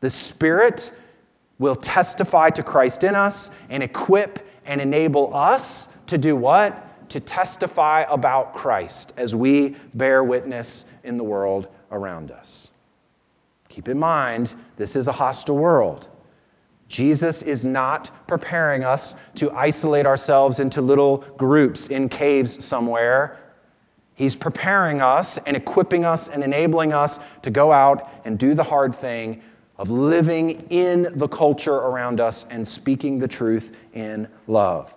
The 0.00 0.10
Spirit 0.10 0.92
will 1.58 1.74
testify 1.74 2.50
to 2.50 2.62
Christ 2.62 3.04
in 3.04 3.14
us 3.14 3.50
and 3.70 3.82
equip 3.82 4.46
and 4.66 4.80
enable 4.80 5.34
us 5.34 5.88
to 6.06 6.18
do 6.18 6.36
what? 6.36 7.08
To 7.10 7.20
testify 7.20 8.04
about 8.08 8.54
Christ 8.54 9.12
as 9.16 9.34
we 9.34 9.76
bear 9.94 10.24
witness 10.24 10.84
in 11.02 11.16
the 11.16 11.24
world 11.24 11.68
around 11.90 12.30
us. 12.30 12.70
Keep 13.68 13.88
in 13.88 13.98
mind, 13.98 14.54
this 14.76 14.96
is 14.96 15.08
a 15.08 15.12
hostile 15.12 15.56
world. 15.56 16.08
Jesus 16.88 17.42
is 17.42 17.64
not 17.64 18.28
preparing 18.28 18.84
us 18.84 19.16
to 19.36 19.50
isolate 19.50 20.06
ourselves 20.06 20.60
into 20.60 20.80
little 20.80 21.18
groups 21.36 21.88
in 21.88 22.08
caves 22.08 22.64
somewhere. 22.64 23.38
He's 24.14 24.36
preparing 24.36 25.00
us 25.00 25.38
and 25.38 25.56
equipping 25.56 26.04
us 26.04 26.28
and 26.28 26.44
enabling 26.44 26.92
us 26.92 27.18
to 27.42 27.50
go 27.50 27.72
out 27.72 28.08
and 28.24 28.38
do 28.38 28.54
the 28.54 28.62
hard 28.62 28.94
thing 28.94 29.42
of 29.76 29.90
living 29.90 30.50
in 30.70 31.08
the 31.16 31.26
culture 31.26 31.74
around 31.74 32.20
us 32.20 32.46
and 32.50 32.66
speaking 32.66 33.18
the 33.18 33.26
truth 33.26 33.76
in 33.92 34.28
love. 34.46 34.94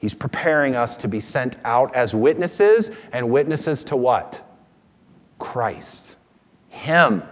He's 0.00 0.14
preparing 0.14 0.74
us 0.74 0.96
to 0.96 1.08
be 1.08 1.20
sent 1.20 1.56
out 1.62 1.94
as 1.94 2.14
witnesses, 2.14 2.90
and 3.12 3.30
witnesses 3.30 3.84
to 3.84 3.96
what? 3.96 4.42
Christ. 5.38 6.16
Him 6.70 7.22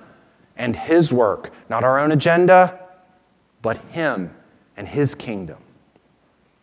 and 0.56 0.76
His 0.76 1.12
work, 1.12 1.50
not 1.70 1.82
our 1.82 1.98
own 1.98 2.12
agenda, 2.12 2.78
but 3.62 3.78
Him 3.88 4.34
and 4.76 4.86
His 4.86 5.14
kingdom. 5.14 5.58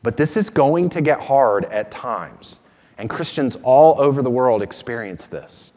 But 0.04 0.16
this 0.16 0.38
is 0.38 0.52
going 0.52 0.90
to 0.90 1.02
get 1.02 1.20
hard 1.20 1.66
at 1.66 1.90
times, 1.90 2.60
and 3.00 3.10
Christians 3.10 3.58
all 3.64 4.00
over 4.00 4.22
the 4.22 4.30
world 4.30 4.62
experience 4.62 5.26
this. 5.26 5.74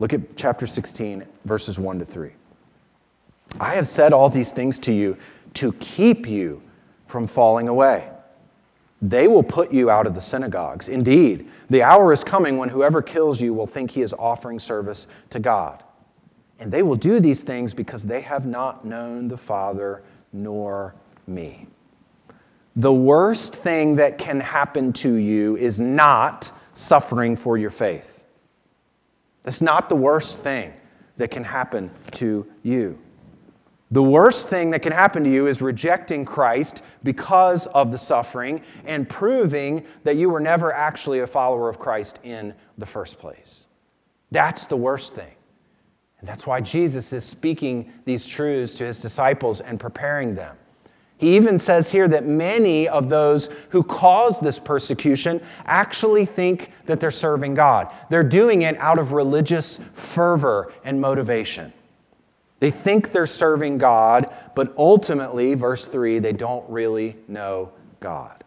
Look 0.00 0.12
at 0.12 0.36
chapter 0.36 0.66
16, 0.66 1.24
verses 1.44 1.78
1 1.78 2.00
to 2.00 2.04
3. 2.04 2.32
I 3.60 3.74
have 3.74 3.86
said 3.86 4.12
all 4.12 4.28
these 4.28 4.50
things 4.50 4.80
to 4.80 4.92
you 4.92 5.16
to 5.54 5.74
keep 5.74 6.26
you 6.26 6.60
from 7.06 7.28
falling 7.28 7.68
away. 7.68 8.08
They 9.02 9.26
will 9.26 9.42
put 9.42 9.72
you 9.72 9.90
out 9.90 10.06
of 10.06 10.14
the 10.14 10.20
synagogues. 10.20 10.88
Indeed, 10.88 11.50
the 11.68 11.82
hour 11.82 12.12
is 12.12 12.22
coming 12.22 12.56
when 12.56 12.68
whoever 12.68 13.02
kills 13.02 13.40
you 13.40 13.52
will 13.52 13.66
think 13.66 13.90
he 13.90 14.00
is 14.00 14.12
offering 14.12 14.60
service 14.60 15.08
to 15.30 15.40
God. 15.40 15.82
And 16.60 16.70
they 16.70 16.82
will 16.82 16.94
do 16.94 17.18
these 17.18 17.42
things 17.42 17.74
because 17.74 18.04
they 18.04 18.20
have 18.20 18.46
not 18.46 18.84
known 18.84 19.26
the 19.26 19.36
Father 19.36 20.04
nor 20.32 20.94
me. 21.26 21.66
The 22.76 22.92
worst 22.92 23.56
thing 23.56 23.96
that 23.96 24.18
can 24.18 24.38
happen 24.38 24.92
to 24.94 25.12
you 25.12 25.56
is 25.56 25.80
not 25.80 26.52
suffering 26.72 27.34
for 27.34 27.58
your 27.58 27.70
faith. 27.70 28.24
That's 29.42 29.60
not 29.60 29.88
the 29.88 29.96
worst 29.96 30.40
thing 30.42 30.72
that 31.16 31.32
can 31.32 31.42
happen 31.42 31.90
to 32.12 32.46
you. 32.62 32.98
The 33.92 34.02
worst 34.02 34.48
thing 34.48 34.70
that 34.70 34.80
can 34.80 34.92
happen 34.92 35.22
to 35.24 35.30
you 35.30 35.46
is 35.46 35.60
rejecting 35.60 36.24
Christ 36.24 36.82
because 37.02 37.66
of 37.68 37.92
the 37.92 37.98
suffering 37.98 38.62
and 38.86 39.06
proving 39.06 39.84
that 40.04 40.16
you 40.16 40.30
were 40.30 40.40
never 40.40 40.72
actually 40.72 41.20
a 41.20 41.26
follower 41.26 41.68
of 41.68 41.78
Christ 41.78 42.18
in 42.22 42.54
the 42.78 42.86
first 42.86 43.18
place. 43.18 43.66
That's 44.30 44.64
the 44.64 44.78
worst 44.78 45.14
thing. 45.14 45.34
And 46.20 46.28
that's 46.28 46.46
why 46.46 46.62
Jesus 46.62 47.12
is 47.12 47.26
speaking 47.26 47.92
these 48.06 48.26
truths 48.26 48.72
to 48.74 48.84
his 48.84 48.98
disciples 48.98 49.60
and 49.60 49.78
preparing 49.78 50.34
them. 50.34 50.56
He 51.18 51.36
even 51.36 51.58
says 51.58 51.92
here 51.92 52.08
that 52.08 52.26
many 52.26 52.88
of 52.88 53.10
those 53.10 53.54
who 53.68 53.82
cause 53.82 54.40
this 54.40 54.58
persecution 54.58 55.42
actually 55.66 56.24
think 56.24 56.72
that 56.86 56.98
they're 56.98 57.10
serving 57.10 57.54
God. 57.54 57.90
They're 58.08 58.22
doing 58.22 58.62
it 58.62 58.78
out 58.78 58.98
of 58.98 59.12
religious 59.12 59.76
fervor 59.76 60.72
and 60.82 60.98
motivation. 60.98 61.74
They 62.62 62.70
think 62.70 63.10
they're 63.10 63.26
serving 63.26 63.78
God, 63.78 64.32
but 64.54 64.72
ultimately, 64.78 65.54
verse 65.54 65.88
3, 65.88 66.20
they 66.20 66.32
don't 66.32 66.64
really 66.70 67.16
know 67.26 67.72
God. 67.98 68.44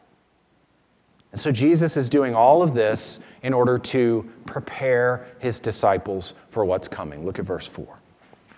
And 1.33 1.41
so 1.41 1.51
Jesus 1.51 1.97
is 1.97 2.09
doing 2.09 2.33
all 2.33 2.63
of 2.63 2.73
this 2.73 3.19
in 3.43 3.51
order 3.53 3.77
to 3.77 4.31
prepare 4.45 5.27
his 5.39 5.59
disciples 5.59 6.33
for 6.47 6.63
what's 6.63 6.87
coming. 6.87 7.25
Look 7.25 7.39
at 7.39 7.45
verse 7.45 7.67
4. 7.67 7.85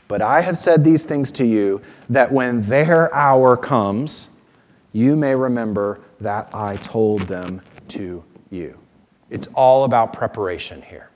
But 0.07 0.21
I 0.21 0.41
have 0.41 0.59
said 0.59 0.83
these 0.83 1.07
things 1.07 1.31
to 1.31 1.43
you 1.43 1.81
that 2.07 2.31
when 2.31 2.61
their 2.61 3.11
hour 3.11 3.57
comes, 3.57 4.29
you 4.93 5.15
may 5.15 5.33
remember 5.33 6.01
that 6.19 6.51
I 6.53 6.75
told 6.75 7.23
them 7.23 7.63
to 7.87 8.23
you. 8.51 8.77
It's 9.31 9.47
all 9.55 9.85
about 9.85 10.13
preparation 10.13 10.83
here, 10.83 11.09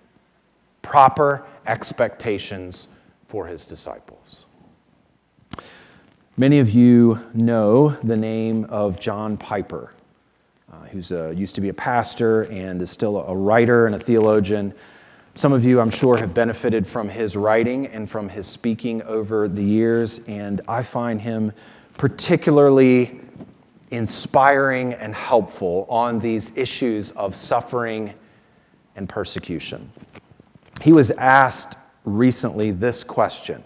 proper 0.82 1.46
expectations 1.68 2.88
for 3.32 3.48
his 3.48 3.64
disciples. 3.64 4.46
Many 6.36 6.60
of 6.60 6.70
you 6.70 7.18
know 7.34 7.92
the 8.04 8.18
name 8.18 8.66
of 8.66 9.00
John 9.00 9.38
Piper, 9.38 9.94
uh, 10.70 10.76
who's 10.88 11.14
a, 11.14 11.34
used 11.34 11.56
to 11.56 11.62
be 11.62 11.70
a 11.70 11.74
pastor 11.74 12.44
and 12.52 12.82
is 12.82 12.92
still 12.92 13.26
a 13.26 13.34
writer 13.34 13.86
and 13.86 13.96
a 13.96 14.00
theologian. 14.00 14.74
Some 15.34 15.54
of 15.54 15.64
you, 15.64 15.80
I'm 15.80 15.90
sure, 15.90 16.18
have 16.18 16.34
benefited 16.34 16.86
from 16.86 17.08
his 17.08 17.38
writing 17.38 17.88
and 17.88 18.10
from 18.10 18.28
his 18.28 18.48
speaking 18.48 19.02
over 19.04 19.48
the 19.48 19.64
years, 19.64 20.20
and 20.28 20.60
I 20.68 20.84
find 20.84 21.22
him 21.22 21.54
particularly 21.98 23.22
inspiring 23.92 24.94
and 24.96 25.16
helpful 25.16 25.86
on 25.90 26.20
these 26.20 26.58
issues 26.58 27.12
of 27.12 27.34
suffering 27.34 28.14
and 28.98 29.08
persecution. 29.08 29.90
He 30.82 30.92
was 30.92 31.12
asked 31.12 31.78
recently 32.06 32.72
this 32.72 33.04
question 33.04 33.64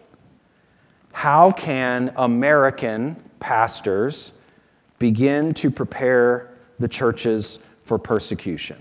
How 1.11 1.51
can 1.51 2.13
American 2.17 3.15
pastors 3.39 4.33
begin 4.99 5.53
to 5.55 5.69
prepare 5.69 6.51
the 6.79 6.87
churches 6.87 7.59
for 7.83 7.97
persecution? 7.97 8.77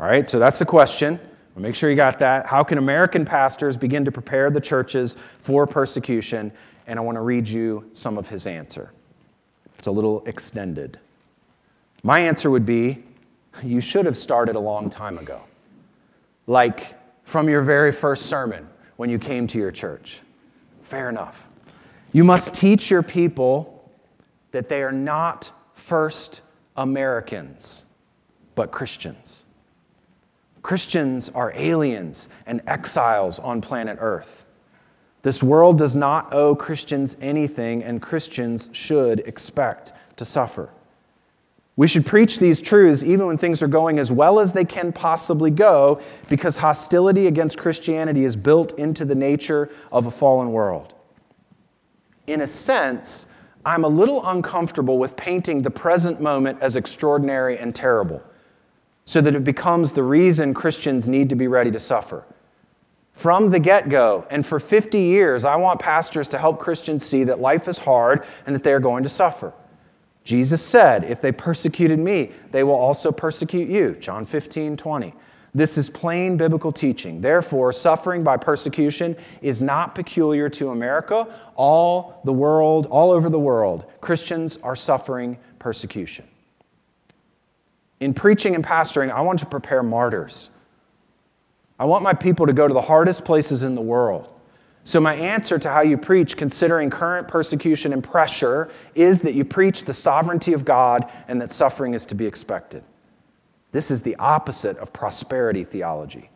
All 0.00 0.06
right, 0.06 0.28
so 0.28 0.38
that's 0.38 0.58
the 0.58 0.66
question. 0.66 1.20
make 1.56 1.74
sure 1.74 1.88
you 1.88 1.96
got 1.96 2.18
that. 2.18 2.46
How 2.46 2.64
can 2.64 2.78
American 2.78 3.24
pastors 3.24 3.76
begin 3.76 4.04
to 4.04 4.12
prepare 4.12 4.50
the 4.50 4.60
churches 4.60 5.16
for 5.40 5.66
persecution? 5.66 6.50
And 6.86 6.98
I 6.98 7.02
want 7.02 7.16
to 7.16 7.22
read 7.22 7.46
you 7.46 7.88
some 7.92 8.18
of 8.18 8.28
his 8.28 8.46
answer. 8.46 8.92
It's 9.78 9.86
a 9.86 9.90
little 9.90 10.22
extended. 10.26 10.98
My 12.02 12.20
answer 12.20 12.50
would 12.50 12.66
be 12.66 13.04
you 13.62 13.80
should 13.80 14.04
have 14.04 14.16
started 14.16 14.56
a 14.56 14.60
long 14.60 14.90
time 14.90 15.18
ago. 15.18 15.42
Like 16.46 16.94
from 17.24 17.48
your 17.48 17.62
very 17.62 17.90
first 17.90 18.26
sermon 18.26 18.68
when 18.96 19.10
you 19.10 19.18
came 19.18 19.46
to 19.48 19.58
your 19.58 19.72
church. 19.72 20.20
Fair 20.82 21.08
enough. 21.08 21.48
You 22.12 22.22
must 22.22 22.54
teach 22.54 22.90
your 22.90 23.02
people 23.02 23.90
that 24.52 24.68
they 24.68 24.82
are 24.82 24.92
not 24.92 25.50
first 25.74 26.42
Americans, 26.76 27.84
but 28.54 28.70
Christians. 28.70 29.44
Christians 30.62 31.28
are 31.30 31.52
aliens 31.56 32.28
and 32.46 32.62
exiles 32.66 33.38
on 33.38 33.60
planet 33.60 33.98
Earth. 34.00 34.46
This 35.22 35.42
world 35.42 35.78
does 35.78 35.96
not 35.96 36.32
owe 36.32 36.54
Christians 36.54 37.16
anything, 37.20 37.82
and 37.82 38.00
Christians 38.00 38.70
should 38.72 39.20
expect 39.20 39.92
to 40.16 40.24
suffer. 40.24 40.70
We 41.76 41.88
should 41.88 42.06
preach 42.06 42.38
these 42.38 42.62
truths 42.62 43.02
even 43.02 43.26
when 43.26 43.36
things 43.36 43.62
are 43.62 43.68
going 43.68 43.98
as 43.98 44.12
well 44.12 44.38
as 44.38 44.52
they 44.52 44.64
can 44.64 44.92
possibly 44.92 45.50
go, 45.50 46.00
because 46.28 46.58
hostility 46.58 47.26
against 47.26 47.58
Christianity 47.58 48.24
is 48.24 48.36
built 48.36 48.78
into 48.78 49.04
the 49.04 49.16
nature 49.16 49.70
of 49.90 50.06
a 50.06 50.10
fallen 50.10 50.52
world. 50.52 50.94
In 52.28 52.40
a 52.40 52.46
sense, 52.46 53.26
I'm 53.66 53.84
a 53.84 53.88
little 53.88 54.24
uncomfortable 54.26 54.98
with 54.98 55.16
painting 55.16 55.62
the 55.62 55.70
present 55.70 56.20
moment 56.20 56.58
as 56.60 56.76
extraordinary 56.76 57.58
and 57.58 57.74
terrible, 57.74 58.22
so 59.04 59.20
that 59.20 59.34
it 59.34 59.42
becomes 59.42 59.92
the 59.92 60.02
reason 60.04 60.54
Christians 60.54 61.08
need 61.08 61.28
to 61.30 61.34
be 61.34 61.48
ready 61.48 61.72
to 61.72 61.80
suffer. 61.80 62.24
From 63.10 63.50
the 63.50 63.58
get 63.58 63.88
go, 63.88 64.26
and 64.30 64.46
for 64.46 64.60
50 64.60 64.98
years, 64.98 65.44
I 65.44 65.56
want 65.56 65.80
pastors 65.80 66.28
to 66.30 66.38
help 66.38 66.60
Christians 66.60 67.04
see 67.04 67.24
that 67.24 67.40
life 67.40 67.66
is 67.68 67.80
hard 67.80 68.24
and 68.46 68.54
that 68.54 68.62
they 68.62 68.72
are 68.72 68.80
going 68.80 69.02
to 69.02 69.08
suffer. 69.08 69.54
Jesus 70.24 70.62
said, 70.62 71.04
If 71.04 71.20
they 71.20 71.32
persecuted 71.32 71.98
me, 71.98 72.32
they 72.50 72.64
will 72.64 72.74
also 72.74 73.12
persecute 73.12 73.68
you. 73.68 73.94
John 74.00 74.24
15, 74.24 74.76
20. 74.76 75.14
This 75.54 75.78
is 75.78 75.88
plain 75.88 76.36
biblical 76.36 76.72
teaching. 76.72 77.20
Therefore, 77.20 77.72
suffering 77.72 78.24
by 78.24 78.36
persecution 78.36 79.16
is 79.40 79.62
not 79.62 79.94
peculiar 79.94 80.48
to 80.48 80.70
America. 80.70 81.28
All 81.54 82.20
the 82.24 82.32
world, 82.32 82.86
all 82.86 83.12
over 83.12 83.30
the 83.30 83.38
world, 83.38 83.84
Christians 84.00 84.56
are 84.64 84.74
suffering 84.74 85.38
persecution. 85.60 86.26
In 88.00 88.14
preaching 88.14 88.56
and 88.56 88.64
pastoring, 88.64 89.12
I 89.12 89.20
want 89.20 89.38
to 89.40 89.46
prepare 89.46 89.84
martyrs. 89.84 90.50
I 91.78 91.84
want 91.84 92.02
my 92.02 92.14
people 92.14 92.46
to 92.46 92.52
go 92.52 92.66
to 92.66 92.74
the 92.74 92.82
hardest 92.82 93.24
places 93.24 93.62
in 93.62 93.76
the 93.76 93.80
world. 93.80 94.33
So, 94.86 95.00
my 95.00 95.14
answer 95.14 95.58
to 95.58 95.70
how 95.70 95.80
you 95.80 95.96
preach, 95.96 96.36
considering 96.36 96.90
current 96.90 97.26
persecution 97.26 97.94
and 97.94 98.04
pressure, 98.04 98.70
is 98.94 99.22
that 99.22 99.32
you 99.32 99.44
preach 99.44 99.84
the 99.84 99.94
sovereignty 99.94 100.52
of 100.52 100.66
God 100.66 101.10
and 101.26 101.40
that 101.40 101.50
suffering 101.50 101.94
is 101.94 102.04
to 102.06 102.14
be 102.14 102.26
expected. 102.26 102.84
This 103.72 103.90
is 103.90 104.02
the 104.02 104.14
opposite 104.16 104.76
of 104.76 104.92
prosperity 104.92 105.64
theology. 105.64 106.30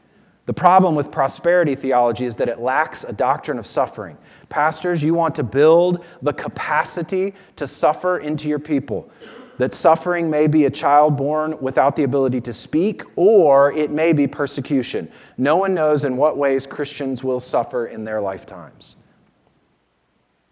The 0.47 0.55
problem 0.55 0.95
with 0.95 1.11
prosperity 1.11 1.75
theology 1.75 2.25
is 2.25 2.37
that 2.37 2.49
it 2.49 2.59
lacks 2.59 3.05
a 3.05 3.13
doctrine 3.13 3.59
of 3.59 3.67
suffering. 3.67 4.17
Pastors, 4.49 5.03
you 5.03 5.13
want 5.13 5.35
to 5.35 5.43
build 5.43 6.03
the 6.23 6.33
capacity 6.33 7.35
to 7.57 7.67
suffer 7.67 8.17
into 8.17 8.49
your 8.49 8.59
people. 8.59 9.11
That 9.59 9.75
suffering 9.75 10.31
may 10.31 10.47
be 10.47 10.65
a 10.65 10.71
child 10.71 11.17
born 11.17 11.57
without 11.61 11.97
the 11.97 12.05
ability 12.05 12.41
to 12.43 12.53
speak, 12.53 13.03
or 13.17 13.73
it 13.73 13.91
may 13.91 14.13
be 14.13 14.27
persecution. 14.27 15.11
No 15.37 15.57
one 15.57 15.75
knows 15.75 16.05
in 16.05 16.17
what 16.17 16.39
ways 16.39 16.65
Christians 16.65 17.23
will 17.23 17.41
suffer 17.41 17.87
in 17.87 18.05
their 18.05 18.21
lifetimes. 18.21 18.97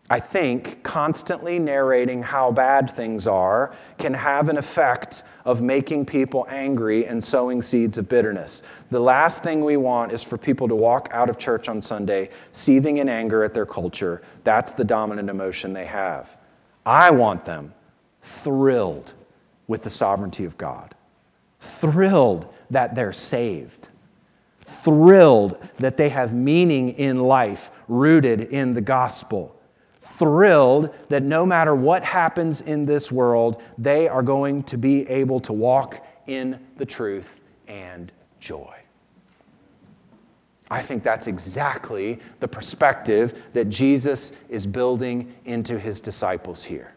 I 0.08 0.20
think 0.20 0.84
constantly 0.84 1.58
narrating 1.58 2.22
how 2.22 2.52
bad 2.52 2.90
things 2.90 3.26
are 3.26 3.74
can 3.98 4.14
have 4.14 4.48
an 4.48 4.56
effect 4.56 5.24
of 5.44 5.62
making 5.62 6.06
people 6.06 6.46
angry 6.48 7.06
and 7.06 7.22
sowing 7.22 7.60
seeds 7.60 7.98
of 7.98 8.08
bitterness. 8.08 8.62
The 8.90 9.00
last 9.00 9.42
thing 9.42 9.64
we 9.64 9.76
want 9.76 10.12
is 10.12 10.22
for 10.22 10.38
people 10.38 10.68
to 10.68 10.76
walk 10.76 11.08
out 11.12 11.28
of 11.28 11.38
church 11.38 11.68
on 11.68 11.82
Sunday 11.82 12.30
seething 12.52 12.98
in 12.98 13.08
anger 13.08 13.42
at 13.42 13.52
their 13.52 13.66
culture. 13.66 14.22
That's 14.44 14.72
the 14.72 14.84
dominant 14.84 15.28
emotion 15.28 15.72
they 15.72 15.86
have. 15.86 16.36
I 16.84 17.10
want 17.10 17.44
them 17.44 17.74
thrilled 18.26 19.14
with 19.66 19.82
the 19.82 19.90
sovereignty 19.90 20.44
of 20.44 20.58
God, 20.58 20.94
thrilled 21.60 22.52
that 22.70 22.94
they're 22.94 23.12
saved, 23.12 23.88
thrilled 24.62 25.58
that 25.78 25.96
they 25.96 26.08
have 26.08 26.34
meaning 26.34 26.90
in 26.90 27.20
life 27.20 27.70
rooted 27.88 28.40
in 28.40 28.74
the 28.74 28.80
gospel 28.80 29.56
thrilled 30.18 30.94
that 31.08 31.22
no 31.22 31.44
matter 31.44 31.74
what 31.74 32.02
happens 32.02 32.62
in 32.62 32.86
this 32.86 33.12
world, 33.12 33.62
they 33.76 34.08
are 34.08 34.22
going 34.22 34.62
to 34.62 34.78
be 34.78 35.06
able 35.08 35.40
to 35.40 35.52
walk 35.52 36.04
in 36.26 36.58
the 36.76 36.86
truth 36.86 37.40
and 37.68 38.12
joy. 38.40 38.74
I 40.70 40.82
think 40.82 41.02
that's 41.02 41.26
exactly 41.26 42.18
the 42.40 42.48
perspective 42.48 43.40
that 43.52 43.66
Jesus 43.66 44.32
is 44.48 44.66
building 44.66 45.34
into 45.44 45.78
his 45.78 46.00
disciples 46.00 46.64
here. 46.64 46.92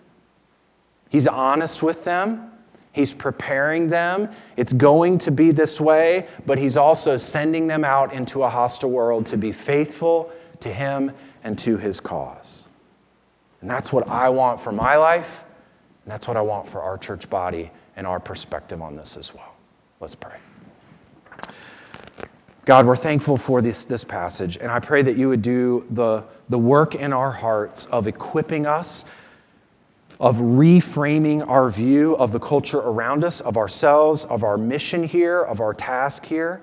He's 1.09 1.27
honest 1.27 1.83
with 1.83 2.05
them. 2.05 2.51
He's 2.91 3.13
preparing 3.13 3.89
them. 3.89 4.29
It's 4.57 4.73
going 4.73 5.19
to 5.19 5.31
be 5.31 5.51
this 5.51 5.79
way, 5.79 6.27
but 6.45 6.57
he's 6.57 6.77
also 6.77 7.17
sending 7.17 7.67
them 7.67 7.83
out 7.83 8.13
into 8.13 8.43
a 8.43 8.49
hostile 8.49 8.89
world 8.89 9.25
to 9.27 9.37
be 9.37 9.51
faithful 9.51 10.31
to 10.61 10.69
him 10.69 11.11
and 11.43 11.57
to 11.59 11.77
his 11.77 11.99
cause. 11.99 12.67
And 13.61 13.69
that's 13.69 13.91
what 13.91 14.07
I 14.07 14.29
want 14.29 14.59
for 14.59 14.71
my 14.71 14.95
life, 14.95 15.43
and 16.03 16.11
that's 16.11 16.27
what 16.27 16.37
I 16.37 16.41
want 16.41 16.67
for 16.67 16.81
our 16.81 16.97
church 16.97 17.29
body 17.29 17.71
and 17.95 18.07
our 18.07 18.19
perspective 18.19 18.81
on 18.81 18.95
this 18.95 19.17
as 19.17 19.33
well. 19.33 19.55
Let's 19.99 20.15
pray. 20.15 20.37
God, 22.65 22.85
we're 22.85 22.95
thankful 22.95 23.35
for 23.37 23.61
this, 23.61 23.85
this 23.85 24.03
passage, 24.03 24.57
and 24.57 24.71
I 24.71 24.79
pray 24.79 25.01
that 25.01 25.17
you 25.17 25.27
would 25.29 25.41
do 25.41 25.85
the, 25.89 26.23
the 26.49 26.59
work 26.59 26.95
in 26.95 27.13
our 27.13 27.31
hearts 27.31 27.85
of 27.87 28.07
equipping 28.07 28.65
us, 28.65 29.05
of 30.19 30.37
reframing 30.37 31.47
our 31.47 31.69
view 31.69 32.15
of 32.17 32.31
the 32.31 32.39
culture 32.39 32.79
around 32.79 33.23
us, 33.23 33.39
of 33.41 33.55
ourselves, 33.55 34.25
of 34.25 34.43
our 34.43 34.57
mission 34.57 35.03
here, 35.03 35.41
of 35.41 35.61
our 35.61 35.73
task 35.73 36.25
here, 36.25 36.61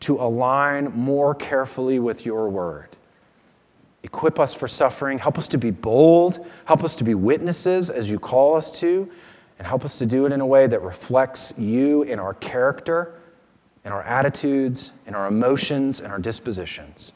to 0.00 0.20
align 0.20 0.92
more 0.94 1.34
carefully 1.34 1.98
with 1.98 2.26
your 2.26 2.50
word. 2.50 2.88
Equip 4.02 4.38
us 4.38 4.52
for 4.52 4.68
suffering. 4.68 5.18
Help 5.18 5.38
us 5.38 5.48
to 5.48 5.58
be 5.58 5.70
bold. 5.70 6.44
Help 6.64 6.84
us 6.84 6.96
to 6.96 7.04
be 7.04 7.14
witnesses 7.14 7.88
as 7.88 8.10
you 8.10 8.18
call 8.18 8.56
us 8.56 8.70
to. 8.80 9.08
And 9.58 9.66
help 9.66 9.84
us 9.84 9.96
to 9.98 10.06
do 10.06 10.26
it 10.26 10.32
in 10.32 10.40
a 10.40 10.46
way 10.46 10.66
that 10.66 10.82
reflects 10.82 11.54
you 11.56 12.02
in 12.02 12.18
our 12.18 12.34
character, 12.34 13.14
in 13.84 13.92
our 13.92 14.02
attitudes, 14.02 14.90
in 15.06 15.14
our 15.14 15.28
emotions, 15.28 16.00
and 16.00 16.12
our 16.12 16.18
dispositions. 16.18 17.12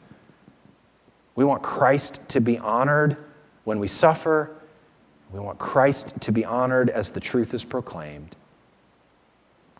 We 1.35 1.43
want 1.43 1.61
Christ 1.61 2.27
to 2.29 2.41
be 2.41 2.57
honored 2.57 3.17
when 3.65 3.79
we 3.79 3.87
suffer. 3.87 4.56
We 5.31 5.39
want 5.39 5.59
Christ 5.59 6.19
to 6.21 6.31
be 6.31 6.45
honored 6.45 6.89
as 6.89 7.11
the 7.11 7.19
truth 7.19 7.53
is 7.53 7.65
proclaimed. 7.65 8.35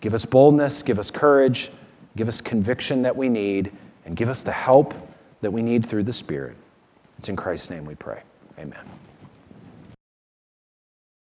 Give 0.01 0.13
us 0.13 0.25
boldness, 0.25 0.83
give 0.83 0.99
us 0.99 1.09
courage, 1.09 1.71
give 2.15 2.27
us 2.27 2.41
conviction 2.41 3.01
that 3.03 3.15
we 3.15 3.29
need, 3.29 3.71
and 4.05 4.15
give 4.15 4.29
us 4.29 4.43
the 4.43 4.51
help 4.51 4.93
that 5.41 5.51
we 5.51 5.61
need 5.61 5.85
through 5.85 6.03
the 6.03 6.13
Spirit. 6.13 6.55
It's 7.17 7.29
in 7.29 7.35
Christ's 7.35 7.69
name 7.69 7.85
we 7.85 7.95
pray. 7.95 8.21
Amen. 8.59 8.85